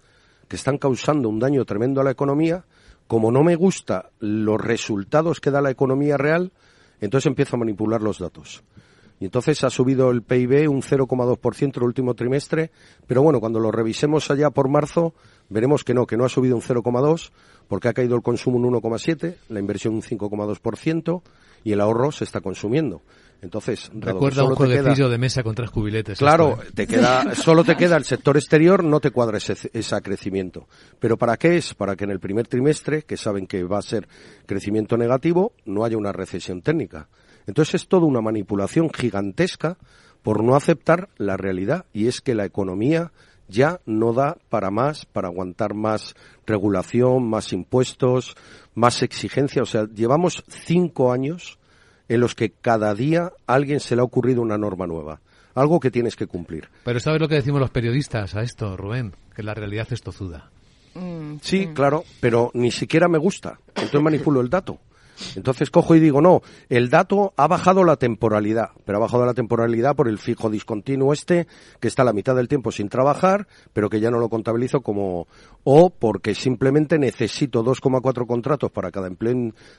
[0.48, 2.64] que están causando un daño tremendo a la economía.
[3.06, 6.52] Como no me gusta los resultados que da la economía real,
[7.00, 8.62] entonces empiezo a manipular los datos.
[9.18, 12.70] Y entonces ha subido el PIB un 0,2% el último trimestre,
[13.06, 15.14] pero bueno, cuando lo revisemos allá por marzo,
[15.48, 17.30] veremos que no, que no ha subido un 0,2,
[17.66, 21.22] porque ha caído el consumo un 1,7, la inversión un 5,2%
[21.64, 23.02] y el ahorro se está consumiendo.
[23.46, 26.18] Entonces, recuerda un jueguecillo de mesa con tres cubiletes.
[26.18, 26.66] Claro, ¿eh?
[26.74, 30.66] te queda, solo te queda el sector exterior, no te cuadra ese, ese crecimiento.
[30.98, 31.72] Pero ¿para qué es?
[31.74, 34.08] Para que en el primer trimestre, que saben que va a ser
[34.46, 37.08] crecimiento negativo, no haya una recesión técnica.
[37.46, 39.78] Entonces es toda una manipulación gigantesca
[40.24, 43.12] por no aceptar la realidad y es que la economía
[43.46, 46.16] ya no da para más, para aguantar más
[46.46, 48.34] regulación, más impuestos,
[48.74, 49.62] más exigencia.
[49.62, 51.60] O sea, llevamos cinco años
[52.08, 55.20] en los que cada día a alguien se le ha ocurrido una norma nueva.
[55.54, 56.68] Algo que tienes que cumplir.
[56.84, 59.14] Pero ¿sabes lo que decimos los periodistas a esto, Rubén?
[59.34, 60.50] Que la realidad es tozuda.
[60.94, 63.58] Mm, sí, claro, pero ni siquiera me gusta.
[63.68, 64.78] Entonces manipulo el dato.
[65.34, 69.34] Entonces cojo y digo, no, el dato ha bajado la temporalidad, pero ha bajado la
[69.34, 71.46] temporalidad por el fijo discontinuo este,
[71.80, 75.26] que está la mitad del tiempo sin trabajar, pero que ya no lo contabilizo como,
[75.64, 79.26] o porque simplemente necesito 2,4 contratos para cada empleo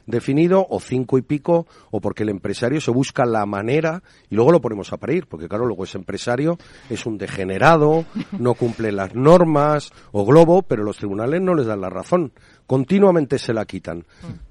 [0.05, 4.51] definido, o cinco y pico, o porque el empresario se busca la manera, y luego
[4.51, 6.57] lo ponemos a parir, porque claro, luego ese empresario
[6.89, 8.05] es un degenerado,
[8.37, 12.33] no cumple las normas, o globo, pero los tribunales no les dan la razón
[12.67, 14.05] continuamente se la quitan.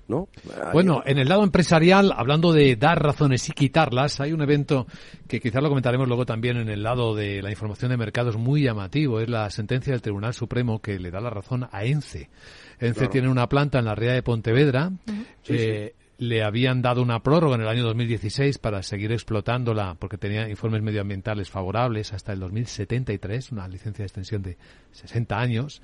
[0.08, 0.28] ¿no?
[0.72, 4.86] Bueno, en el lado empresarial, hablando de dar razones y quitarlas, hay un evento
[5.28, 8.62] que quizás lo comentaremos luego también en el lado de la información de mercados muy
[8.62, 12.30] llamativo, es la sentencia del Tribunal Supremo que le da la razón a ENCE.
[12.80, 14.90] ENCE tiene una planta en la ría de Pontevedra.
[15.48, 20.48] Eh, le habían dado una prórroga en el año 2016 para seguir explotándola porque tenía
[20.48, 24.56] informes medioambientales favorables hasta el 2073, una licencia de extensión de
[24.92, 25.82] 60 años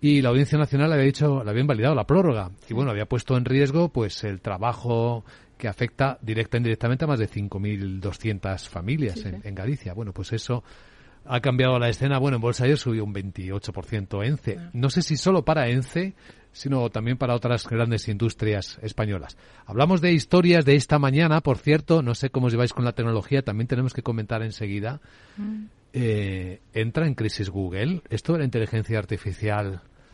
[0.00, 3.36] y la Audiencia Nacional había dicho, le había invalidado la prórroga y bueno, había puesto
[3.36, 5.24] en riesgo pues el trabajo
[5.56, 9.92] que afecta directa e indirectamente a más de 5.200 familias en, Galicia.
[9.92, 10.62] Bueno, pues eso
[11.26, 12.18] ha cambiado la escena.
[12.18, 14.56] Bueno, en Bolsa ayer subió un 28% ENCE.
[14.58, 14.70] Ah.
[14.72, 16.14] No sé si solo para ENCE,
[16.52, 19.36] sino también para otras grandes industrias españolas.
[19.66, 22.92] Hablamos de historias de esta mañana, por cierto, no sé cómo os lleváis con la
[22.92, 25.00] tecnología, también tenemos que comentar enseguida.
[25.36, 25.64] Mm.
[25.92, 28.02] Eh, ¿Entra en crisis Google?
[28.10, 29.82] ¿Esto de la inteligencia artificial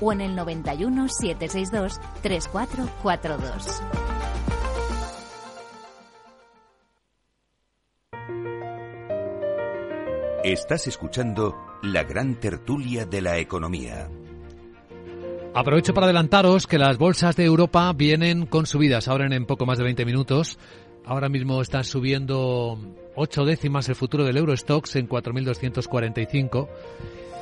[0.00, 3.82] o en el 91 762 3442.
[10.44, 14.08] Estás escuchando la gran tertulia de la economía.
[15.54, 19.78] Aprovecho para adelantaros que las bolsas de Europa vienen con subidas ahora en poco más
[19.78, 20.58] de 20 minutos.
[21.04, 22.78] Ahora mismo está subiendo
[23.16, 26.68] 8 décimas el futuro del Eurostox en 4.245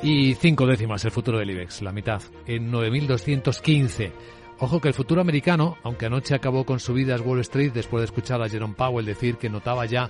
[0.01, 4.11] Y cinco décimas el futuro del IBEX, la mitad, en 9.215.
[4.59, 8.41] Ojo que el futuro americano, aunque anoche acabó con subidas Wall Street después de escuchar
[8.41, 10.09] a Jerome Powell decir que notaba ya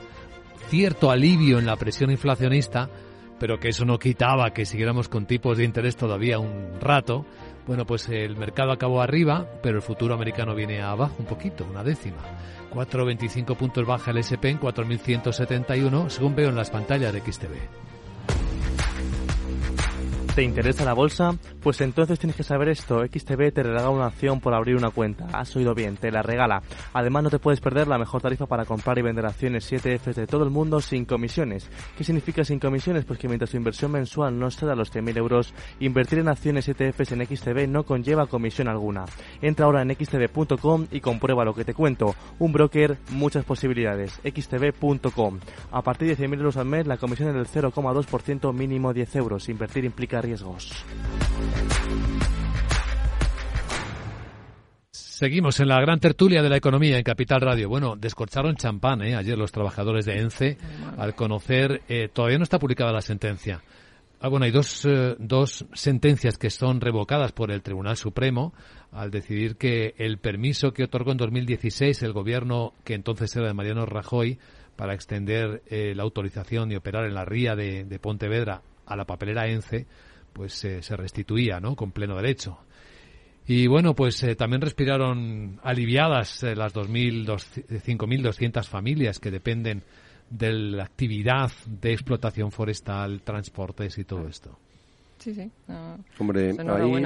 [0.70, 2.90] cierto alivio en la presión inflacionista,
[3.40, 7.26] pero que eso no quitaba que siguiéramos con tipos de interés todavía un rato,
[7.66, 11.84] bueno, pues el mercado acabó arriba, pero el futuro americano viene abajo un poquito, una
[11.84, 12.22] décima.
[12.72, 17.95] 4,25 puntos baja el SP en 4.171, según veo en las pantallas de XTV.
[20.36, 21.34] ¿Te interesa la bolsa?
[21.62, 23.06] Pues entonces tienes que saber esto.
[23.06, 25.28] XTB te regala una acción por abrir una cuenta.
[25.32, 26.62] Has oído bien, te la regala.
[26.92, 30.28] Además no te puedes perder la mejor tarifa para comprar y vender acciones 7F de
[30.28, 31.70] todo el mundo sin comisiones.
[31.98, 33.06] ¿Qué significa sin comisiones?
[33.06, 37.14] Pues que mientras tu inversión mensual no exceda los 100.000 euros, invertir en acciones ETFs
[37.14, 39.06] en XTB no conlleva comisión alguna.
[39.42, 42.14] Entra ahora en xtb.com y comprueba lo que te cuento.
[42.40, 44.20] Un broker, muchas posibilidades.
[44.22, 45.40] xtb.com.
[45.72, 49.48] A partir de 100.000 euros al mes, la comisión es del 0,2% mínimo 10 euros.
[49.48, 50.72] Invertir implica riesgos.
[54.92, 57.70] Seguimos en la gran tertulia de la economía en Capital Radio.
[57.70, 59.16] Bueno, descorcharon champán ¿eh?
[59.16, 60.58] ayer los trabajadores de ENCE
[60.98, 63.62] al conocer, eh, todavía no está publicada la sentencia.
[64.20, 68.54] Ah, bueno, hay dos, eh, dos sentencias que son revocadas por el Tribunal Supremo
[68.92, 73.54] al decidir que el permiso que otorgó en 2016 el gobierno que entonces era de
[73.54, 74.40] Mariano Rajoy
[74.76, 79.88] para extender la autorización y operar en la ría de Pontevedra a la papelera ENCE
[80.36, 81.76] pues se restituía, ¿no?
[81.76, 82.60] Con pleno derecho.
[83.48, 89.84] Y bueno, pues eh, también respiraron aliviadas eh, las 5.200 familias que dependen
[90.30, 94.58] de la actividad de explotación forestal, transportes y todo esto.
[95.26, 95.52] Sí, sí.
[96.20, 97.04] Hombre, ahí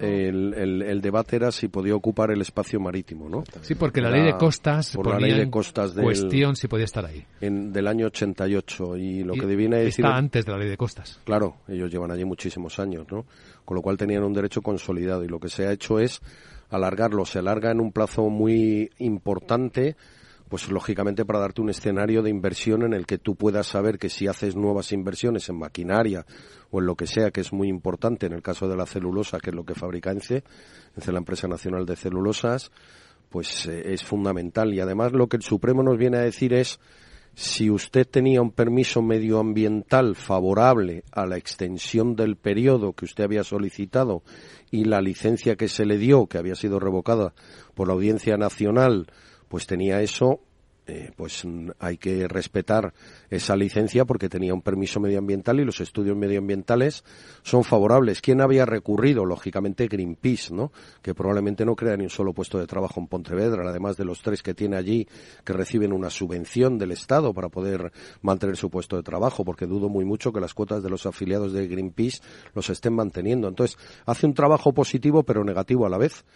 [0.00, 3.42] el, debate era si podía ocupar el espacio marítimo, ¿no?
[3.62, 7.04] Sí, porque la, ley de costas por la ley de costas cuestión si podía estar
[7.04, 7.26] ahí.
[7.40, 10.04] En, del año 88 y lo que viene decir...
[10.04, 11.20] Está antes de la ley de costas.
[11.24, 13.26] Claro, ellos llevan allí muchísimos años, ¿no?
[13.64, 16.20] Con lo cual tenían un derecho consolidado y lo que se ha hecho es
[16.70, 17.26] alargarlo.
[17.26, 19.96] Se alarga en un plazo muy importante
[20.48, 24.08] pues lógicamente para darte un escenario de inversión en el que tú puedas saber que
[24.08, 26.24] si haces nuevas inversiones en maquinaria
[26.70, 29.40] o en lo que sea, que es muy importante en el caso de la celulosa,
[29.40, 30.44] que es lo que fabrica ENCE,
[30.96, 32.70] ENCE la empresa nacional de celulosas,
[33.28, 34.72] pues eh, es fundamental.
[34.72, 36.78] Y además lo que el Supremo nos viene a decir es
[37.34, 43.44] si usted tenía un permiso medioambiental favorable a la extensión del periodo que usted había
[43.44, 44.22] solicitado
[44.70, 47.34] y la licencia que se le dio, que había sido revocada
[47.74, 49.08] por la Audiencia Nacional,
[49.56, 50.40] pues tenía eso,
[50.86, 51.46] eh, pues
[51.78, 52.92] hay que respetar
[53.30, 57.04] esa licencia porque tenía un permiso medioambiental y los estudios medioambientales
[57.42, 58.20] son favorables.
[58.20, 59.24] ¿Quién había recurrido?
[59.24, 60.72] Lógicamente Greenpeace, ¿no?
[61.00, 64.20] Que probablemente no crea ni un solo puesto de trabajo en Pontevedra, además de los
[64.20, 65.08] tres que tiene allí
[65.42, 69.88] que reciben una subvención del Estado para poder mantener su puesto de trabajo, porque dudo
[69.88, 72.20] muy mucho que las cuotas de los afiliados de Greenpeace
[72.52, 73.48] los estén manteniendo.
[73.48, 76.26] Entonces, hace un trabajo positivo pero negativo a la vez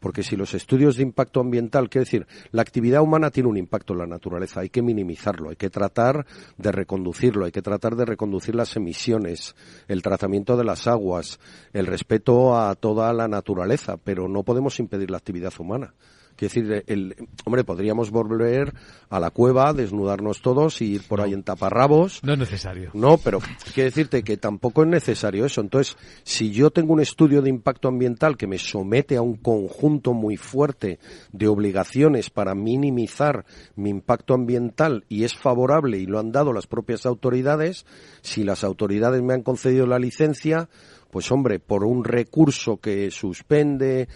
[0.00, 3.92] porque si los estudios de impacto ambiental, quiere decir, la actividad humana tiene un impacto
[3.92, 6.26] en la naturaleza, hay que minimizarlo, hay que tratar
[6.56, 9.54] de reconducirlo, hay que tratar de reconducir las emisiones,
[9.88, 11.40] el tratamiento de las aguas,
[11.72, 15.94] el respeto a toda la naturaleza, pero no podemos impedir la actividad humana.
[16.38, 18.72] Quiero decir, el, hombre, podríamos volver
[19.10, 22.22] a la cueva, desnudarnos todos y ir por ahí en taparrabos.
[22.22, 22.92] No es necesario.
[22.94, 23.40] No, pero
[23.74, 25.60] quiero decirte que tampoco es necesario eso.
[25.60, 30.12] Entonces, si yo tengo un estudio de impacto ambiental que me somete a un conjunto
[30.14, 31.00] muy fuerte
[31.32, 36.68] de obligaciones para minimizar mi impacto ambiental y es favorable y lo han dado las
[36.68, 37.84] propias autoridades,
[38.22, 40.68] si las autoridades me han concedido la licencia,
[41.10, 44.08] pues hombre, por un recurso que suspende,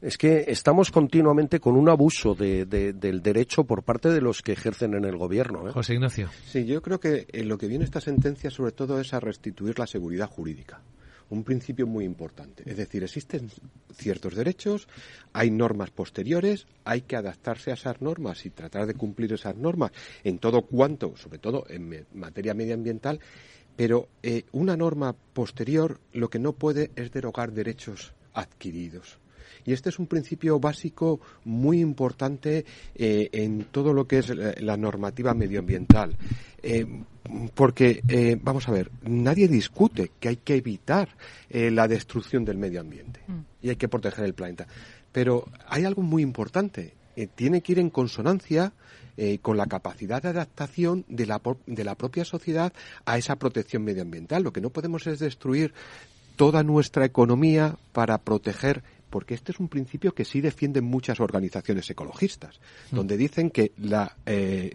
[0.00, 4.52] es que estamos continuamente con un abuso de, del derecho por parte de los que
[4.52, 5.68] ejercen en el gobierno.
[5.68, 5.72] ¿eh?
[5.72, 6.28] José Ignacio.
[6.46, 9.78] Sí, yo creo que en lo que viene esta sentencia sobre todo es a restituir
[9.78, 10.80] la seguridad jurídica
[11.30, 12.62] un principio muy importante.
[12.64, 13.50] Es decir, existen
[13.92, 14.88] ciertos derechos,
[15.32, 19.92] hay normas posteriores, hay que adaptarse a esas normas y tratar de cumplir esas normas
[20.24, 23.20] en todo cuanto, sobre todo en materia medioambiental,
[23.76, 29.18] pero eh, una norma posterior lo que no puede es derogar derechos adquiridos.
[29.64, 34.76] Y este es un principio básico muy importante eh, en todo lo que es la,
[34.76, 36.16] normativa medioambiental.
[36.62, 36.86] Eh,
[37.54, 41.08] porque, eh, vamos a ver, nadie discute que hay que evitar
[41.50, 43.40] la destrucción del medio ambiente mm.
[43.62, 44.66] y hay que proteger el planeta.
[45.12, 46.94] Pero hay algo muy importante.
[47.34, 48.72] tiene que ir en consonancia
[49.42, 52.72] con la capacidad de adaptación de la, de la propia sociedad
[53.04, 54.44] a esa protección medioambiental.
[54.44, 55.74] Lo que no podemos es destruir
[56.38, 61.88] toda nuestra economía para proteger porque este es un principio que sí defienden muchas organizaciones
[61.90, 64.72] ecologistas, donde dicen que la, eh,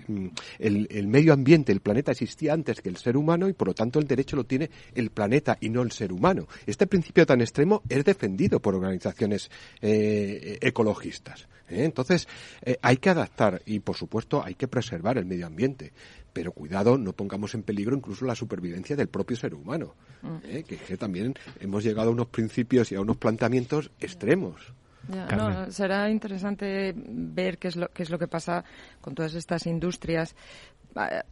[0.60, 3.74] el, el, medio ambiente, el planeta existía antes que el ser humano y por lo
[3.74, 6.48] tanto el derecho lo tiene el planeta y no el ser humano.
[6.66, 9.50] Este principio tan extremo es defendido por organizaciones
[9.82, 11.48] eh, ecologistas.
[11.70, 11.84] ¿Eh?
[11.86, 12.28] Entonces,
[12.62, 15.94] eh, hay que adaptar y, por supuesto, hay que preservar el medio ambiente
[16.34, 19.94] pero cuidado, no pongamos en peligro incluso la supervivencia del propio ser humano,
[20.24, 20.38] Mm.
[20.46, 20.64] ¿eh?
[20.64, 24.74] que, que también hemos llegado a unos principios y a unos planteamientos extremos.
[25.10, 28.64] Ya, no, será interesante ver qué es lo qué es lo que pasa
[29.02, 30.34] con todas estas industrias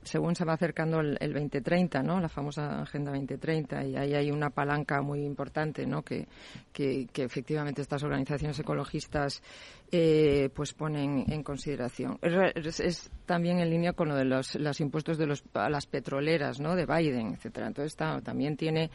[0.04, 2.20] según se va acercando el, el 2030, ¿no?
[2.20, 6.02] La famosa Agenda 2030 y ahí hay una palanca muy importante, ¿no?
[6.04, 6.28] Que,
[6.72, 9.42] que, que efectivamente estas organizaciones ecologistas
[9.92, 12.18] eh, pues ponen en consideración.
[12.22, 16.60] Es, también en línea con lo de los, los impuestos de los, a las petroleras,
[16.60, 16.76] ¿no?
[16.76, 17.68] De Biden, etcétera.
[17.68, 18.90] Entonces está, también tiene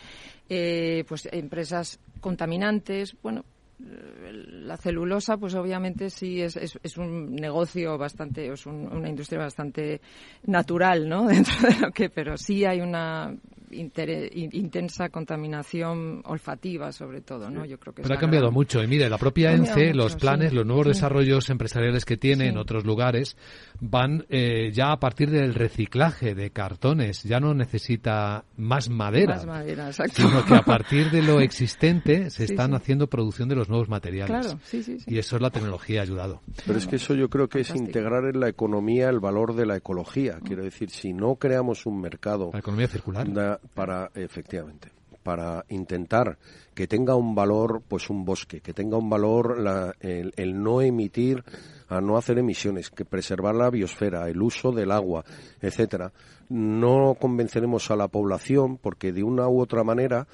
[0.49, 3.45] eh, pues empresas contaminantes, bueno,
[3.79, 10.01] la celulosa, pues obviamente sí es, es, un negocio bastante, es un, una industria bastante
[10.45, 11.27] natural, ¿no?
[11.27, 13.35] Dentro de lo que, pero sí hay una
[13.77, 17.65] intensa contaminación olfativa, sobre todo, ¿no?
[17.65, 18.83] Yo creo que pero ha cambiado mucho.
[18.83, 20.91] Y mire, la propia ENCE, mucho, los planes, sí, los nuevos sí.
[20.91, 22.51] desarrollos empresariales que tiene Sí.
[22.51, 23.37] en otros lugares
[23.81, 27.23] van eh, ya a partir del reciclaje de cartones.
[27.25, 29.37] Ya no necesita más madera.
[29.37, 30.23] Más madera, exacto.
[30.23, 32.77] Sino que a partir de lo existente se Sí, están sí.
[32.77, 34.47] haciendo producción de los nuevos materiales.
[34.47, 35.05] Claro, sí, sí, sí.
[35.15, 36.43] Y eso es la tecnología ha ayudado.
[36.67, 39.67] Pero es que eso yo creo que es integrar en la economía el valor de
[39.67, 40.39] la ecología.
[40.45, 42.51] Quiero decir, si no creamos un mercado...
[42.53, 43.33] La economía circular.
[43.33, 44.89] da- para, efectivamente,
[45.23, 46.39] para intentar
[46.75, 50.81] que tenga un valor, pues un bosque, que tenga un valor la- el, el no
[50.83, 51.43] emitir,
[51.89, 55.25] a no hacer emisiones, que preservar la biosfera, el uso del agua,
[55.61, 56.13] etcétera.
[56.49, 60.27] No convenceremos a la población porque de una u otra manera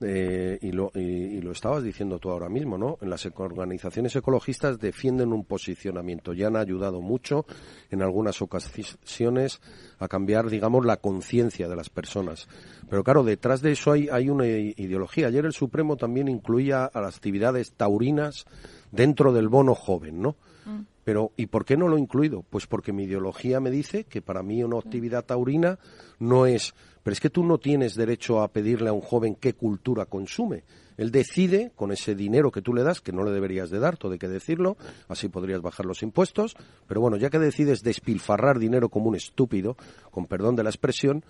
[0.00, 2.98] eh, y, lo, y, y lo estabas diciendo tú ahora mismo, ¿no?
[3.00, 6.32] En las organizaciones ecologistas defienden un posicionamiento.
[6.32, 7.46] Ya han ayudado mucho
[7.90, 9.60] en algunas ocasiones
[9.98, 12.48] a cambiar, digamos, la conciencia de las personas.
[12.90, 15.28] Pero claro, detrás de eso hay, hay una ideología.
[15.28, 18.44] Ayer el Supremo también incluía a las actividades taurinas
[18.92, 20.36] dentro del bono joven, ¿no?
[21.04, 22.42] Pero, ¿y por qué no lo he incluido?
[22.42, 25.78] Pues porque mi ideología me dice que para mí una actividad taurina
[26.18, 26.74] no es.
[27.06, 30.64] Pero es que tú no tienes derecho a pedirle a un joven qué cultura consume.
[30.96, 33.96] Él decide, con ese dinero que tú le das, que no le deberías de dar,
[33.96, 34.76] todo hay que decirlo,
[35.06, 36.56] así podrías bajar los impuestos,
[36.88, 39.76] pero bueno, ya que decides despilfarrar dinero como un estúpido,
[40.10, 41.24] con perdón de la expresión,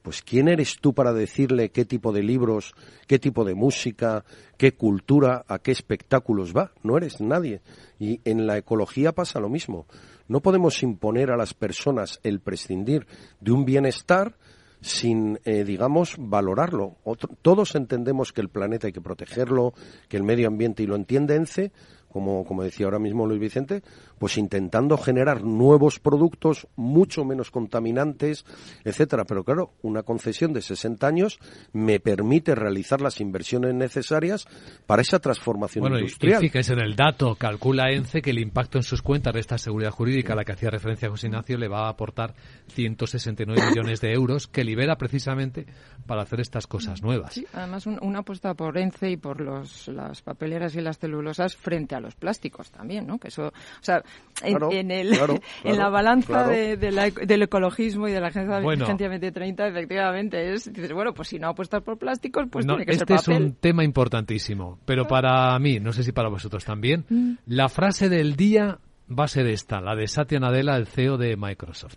[0.00, 2.72] pues ¿quién eres tú para decirle qué tipo de libros,
[3.06, 4.24] qué tipo de música,
[4.56, 6.72] qué cultura, a qué espectáculos va?
[6.82, 7.60] No eres nadie.
[7.98, 9.86] Y en la ecología pasa lo mismo.
[10.26, 13.06] No podemos imponer a las personas el prescindir
[13.40, 14.38] de un bienestar
[14.80, 16.96] sin, eh, digamos, valorarlo.
[17.42, 19.74] Todos entendemos que el planeta hay que protegerlo,
[20.08, 21.72] que el medio ambiente, y lo entiende ENCE,
[22.08, 23.82] como, como decía ahora mismo Luis Vicente,
[24.18, 28.44] pues intentando generar nuevos productos mucho menos contaminantes,
[28.84, 29.24] etcétera.
[29.24, 31.38] Pero claro, una concesión de 60 años
[31.72, 34.46] me permite realizar las inversiones necesarias
[34.86, 36.40] para esa transformación Bueno, y, y industrial.
[36.40, 39.90] fíjese en el dato, calcula ENCE que el impacto en sus cuentas de esta seguridad
[39.90, 42.34] jurídica a la que hacía referencia José Ignacio le va a aportar
[42.74, 45.66] 169 millones de euros que libera precisamente
[46.06, 47.34] para hacer estas cosas nuevas.
[47.34, 51.56] Sí, además un- una apuesta por ENCE y por los, las papeleras y las celulosas
[51.56, 53.18] frente a los plásticos también, ¿no?
[53.18, 53.52] Que eso, o
[53.82, 54.02] sea,
[54.42, 56.48] en, Claro, en el, claro, en claro, la balanza claro.
[56.50, 58.84] de, de la- del ecologismo y de la Agencia, Bueno.
[58.84, 62.86] Agencia 2030, efectivamente, es, dices, bueno, pues si no apuestas por plásticos, pues No, tiene
[62.86, 63.42] que este ser es papel.
[63.42, 67.32] un tema importantísimo, pero para mí, no sé si para vosotros también, Mm.
[67.46, 68.78] la frase del día
[69.10, 71.96] va a ser esta, la de Satya Nadella, el CEO de Microsoft.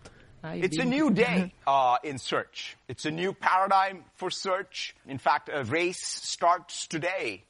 [0.56, 2.76] It's a new day uh, in search.
[2.88, 4.96] It's a new paradigm for search.
[5.06, 7.44] In fact, a race starts today.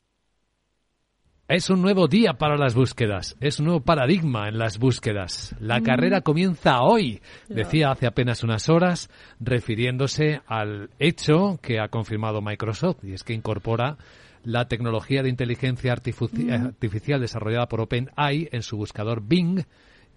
[1.53, 5.53] Es un nuevo día para las búsquedas, es un nuevo paradigma en las búsquedas.
[5.59, 5.83] La Mm.
[5.83, 9.09] carrera comienza hoy, decía hace apenas unas horas,
[9.41, 13.97] refiriéndose al hecho que ha confirmado Microsoft, y es que incorpora
[14.45, 16.67] la tecnología de inteligencia artifici- Mm.
[16.67, 19.65] artificial desarrollada por OpenAI en su buscador Bing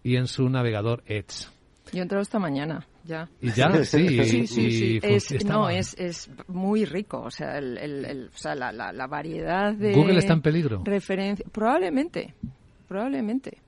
[0.04, 1.48] y en su navegador Edge.
[1.92, 3.28] Yo he entrado esta mañana, ya.
[3.40, 5.00] Y ya, sí, sí, sí, sí.
[5.02, 8.92] Es, no, es, es muy rico, o sea, el, el- el- o sea la, la,
[8.92, 9.92] la variedad de...
[9.94, 10.82] ¿Google está en peligro?
[10.84, 12.34] referencia Probablemente,
[12.88, 13.58] probablemente.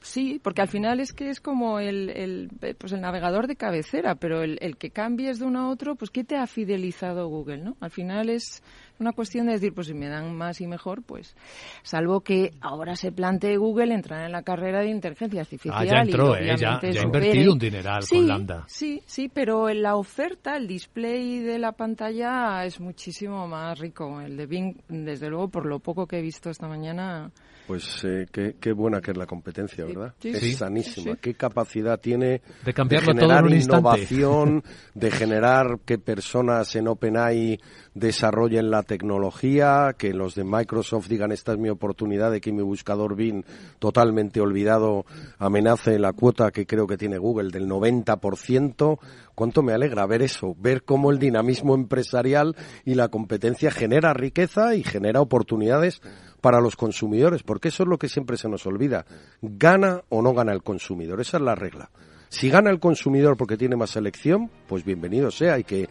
[0.00, 4.16] Sí, porque al final es que es como el, el, pues el navegador de cabecera,
[4.16, 7.56] pero el, el que cambies de uno a otro, pues ¿qué te ha fidelizado Google,
[7.58, 7.76] no?
[7.80, 8.62] Al final es,
[8.98, 11.34] una cuestión de decir, pues si me dan más y mejor, pues
[11.82, 15.76] salvo que ahora se plantee Google entrar en la carrera de inteligencia artificial.
[15.76, 16.56] Ah, ya entró, ¿eh?
[16.56, 18.64] ya, ha invertido un dineral con Lambda.
[18.68, 24.20] Sí, sí, pero en la oferta, el display de la pantalla es muchísimo más rico.
[24.20, 27.30] El de Bing, desde luego, por lo poco que he visto esta mañana,
[27.66, 30.14] pues eh, qué, buena que es la competencia, ¿verdad?
[30.22, 31.16] es sanísima.
[31.16, 37.58] Qué capacidad tiene de, cambiarlo de generar todo innovación, de generar que personas en OpenAI
[37.94, 42.62] desarrollen la tecnología, que los de Microsoft digan esta es mi oportunidad de que mi
[42.62, 43.44] buscador Bing,
[43.78, 45.06] totalmente olvidado,
[45.38, 48.98] amenace la cuota que creo que tiene Google del 90%.
[49.34, 50.54] ¿Cuánto me alegra ver eso?
[50.58, 52.54] Ver cómo el dinamismo empresarial
[52.84, 56.00] y la competencia genera riqueza y genera oportunidades
[56.44, 59.06] para los consumidores, porque eso es lo que siempre se nos olvida.
[59.40, 61.18] ¿Gana o no gana el consumidor?
[61.22, 61.88] Esa es la regla.
[62.28, 65.88] Si gana el consumidor porque tiene más selección, pues bienvenido sea y que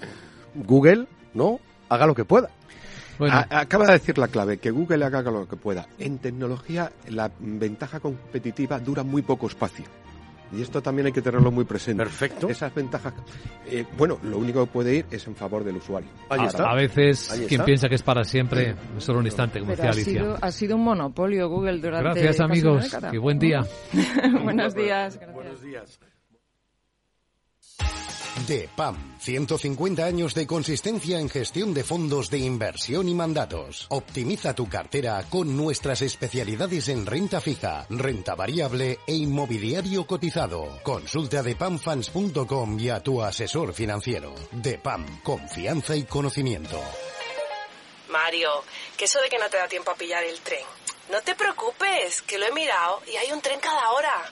[0.54, 1.60] Google, ¿no?
[1.89, 2.51] Haga lo que pueda.
[3.49, 5.88] acaba de decir la clave, que Google haga lo que pueda.
[5.97, 9.86] En tecnología la ventaja competitiva dura muy poco espacio.
[10.56, 12.04] Y esto también hay que tenerlo muy presente.
[12.04, 12.47] Perfecto.
[12.47, 13.14] Esas ventajas.
[13.66, 16.10] Eh, bueno, lo único que puede ir es en favor del usuario.
[16.30, 20.22] A veces, quien piensa que es para siempre, es solo un instante, como decía Alicia.
[20.22, 22.22] Ha sido, ha sido, un monopolio Google durante.
[22.22, 22.95] Gracias, amigos.
[23.12, 23.62] Y buen día.
[24.43, 25.20] Buenos días.
[25.34, 25.99] Buenos días.
[28.47, 33.86] DEPAM, 150 años de consistencia en gestión de fondos de inversión y mandatos.
[33.89, 40.79] Optimiza tu cartera con nuestras especialidades en renta fija, renta variable e inmobiliario cotizado.
[40.81, 44.34] Consulta depamfans.com y a tu asesor financiero.
[44.51, 46.81] DEPAM, confianza y conocimiento.
[48.09, 48.49] Mario,
[48.97, 50.65] que eso de que no te da tiempo a pillar el tren.
[51.11, 54.31] No te preocupes, que lo he mirado y hay un tren cada hora.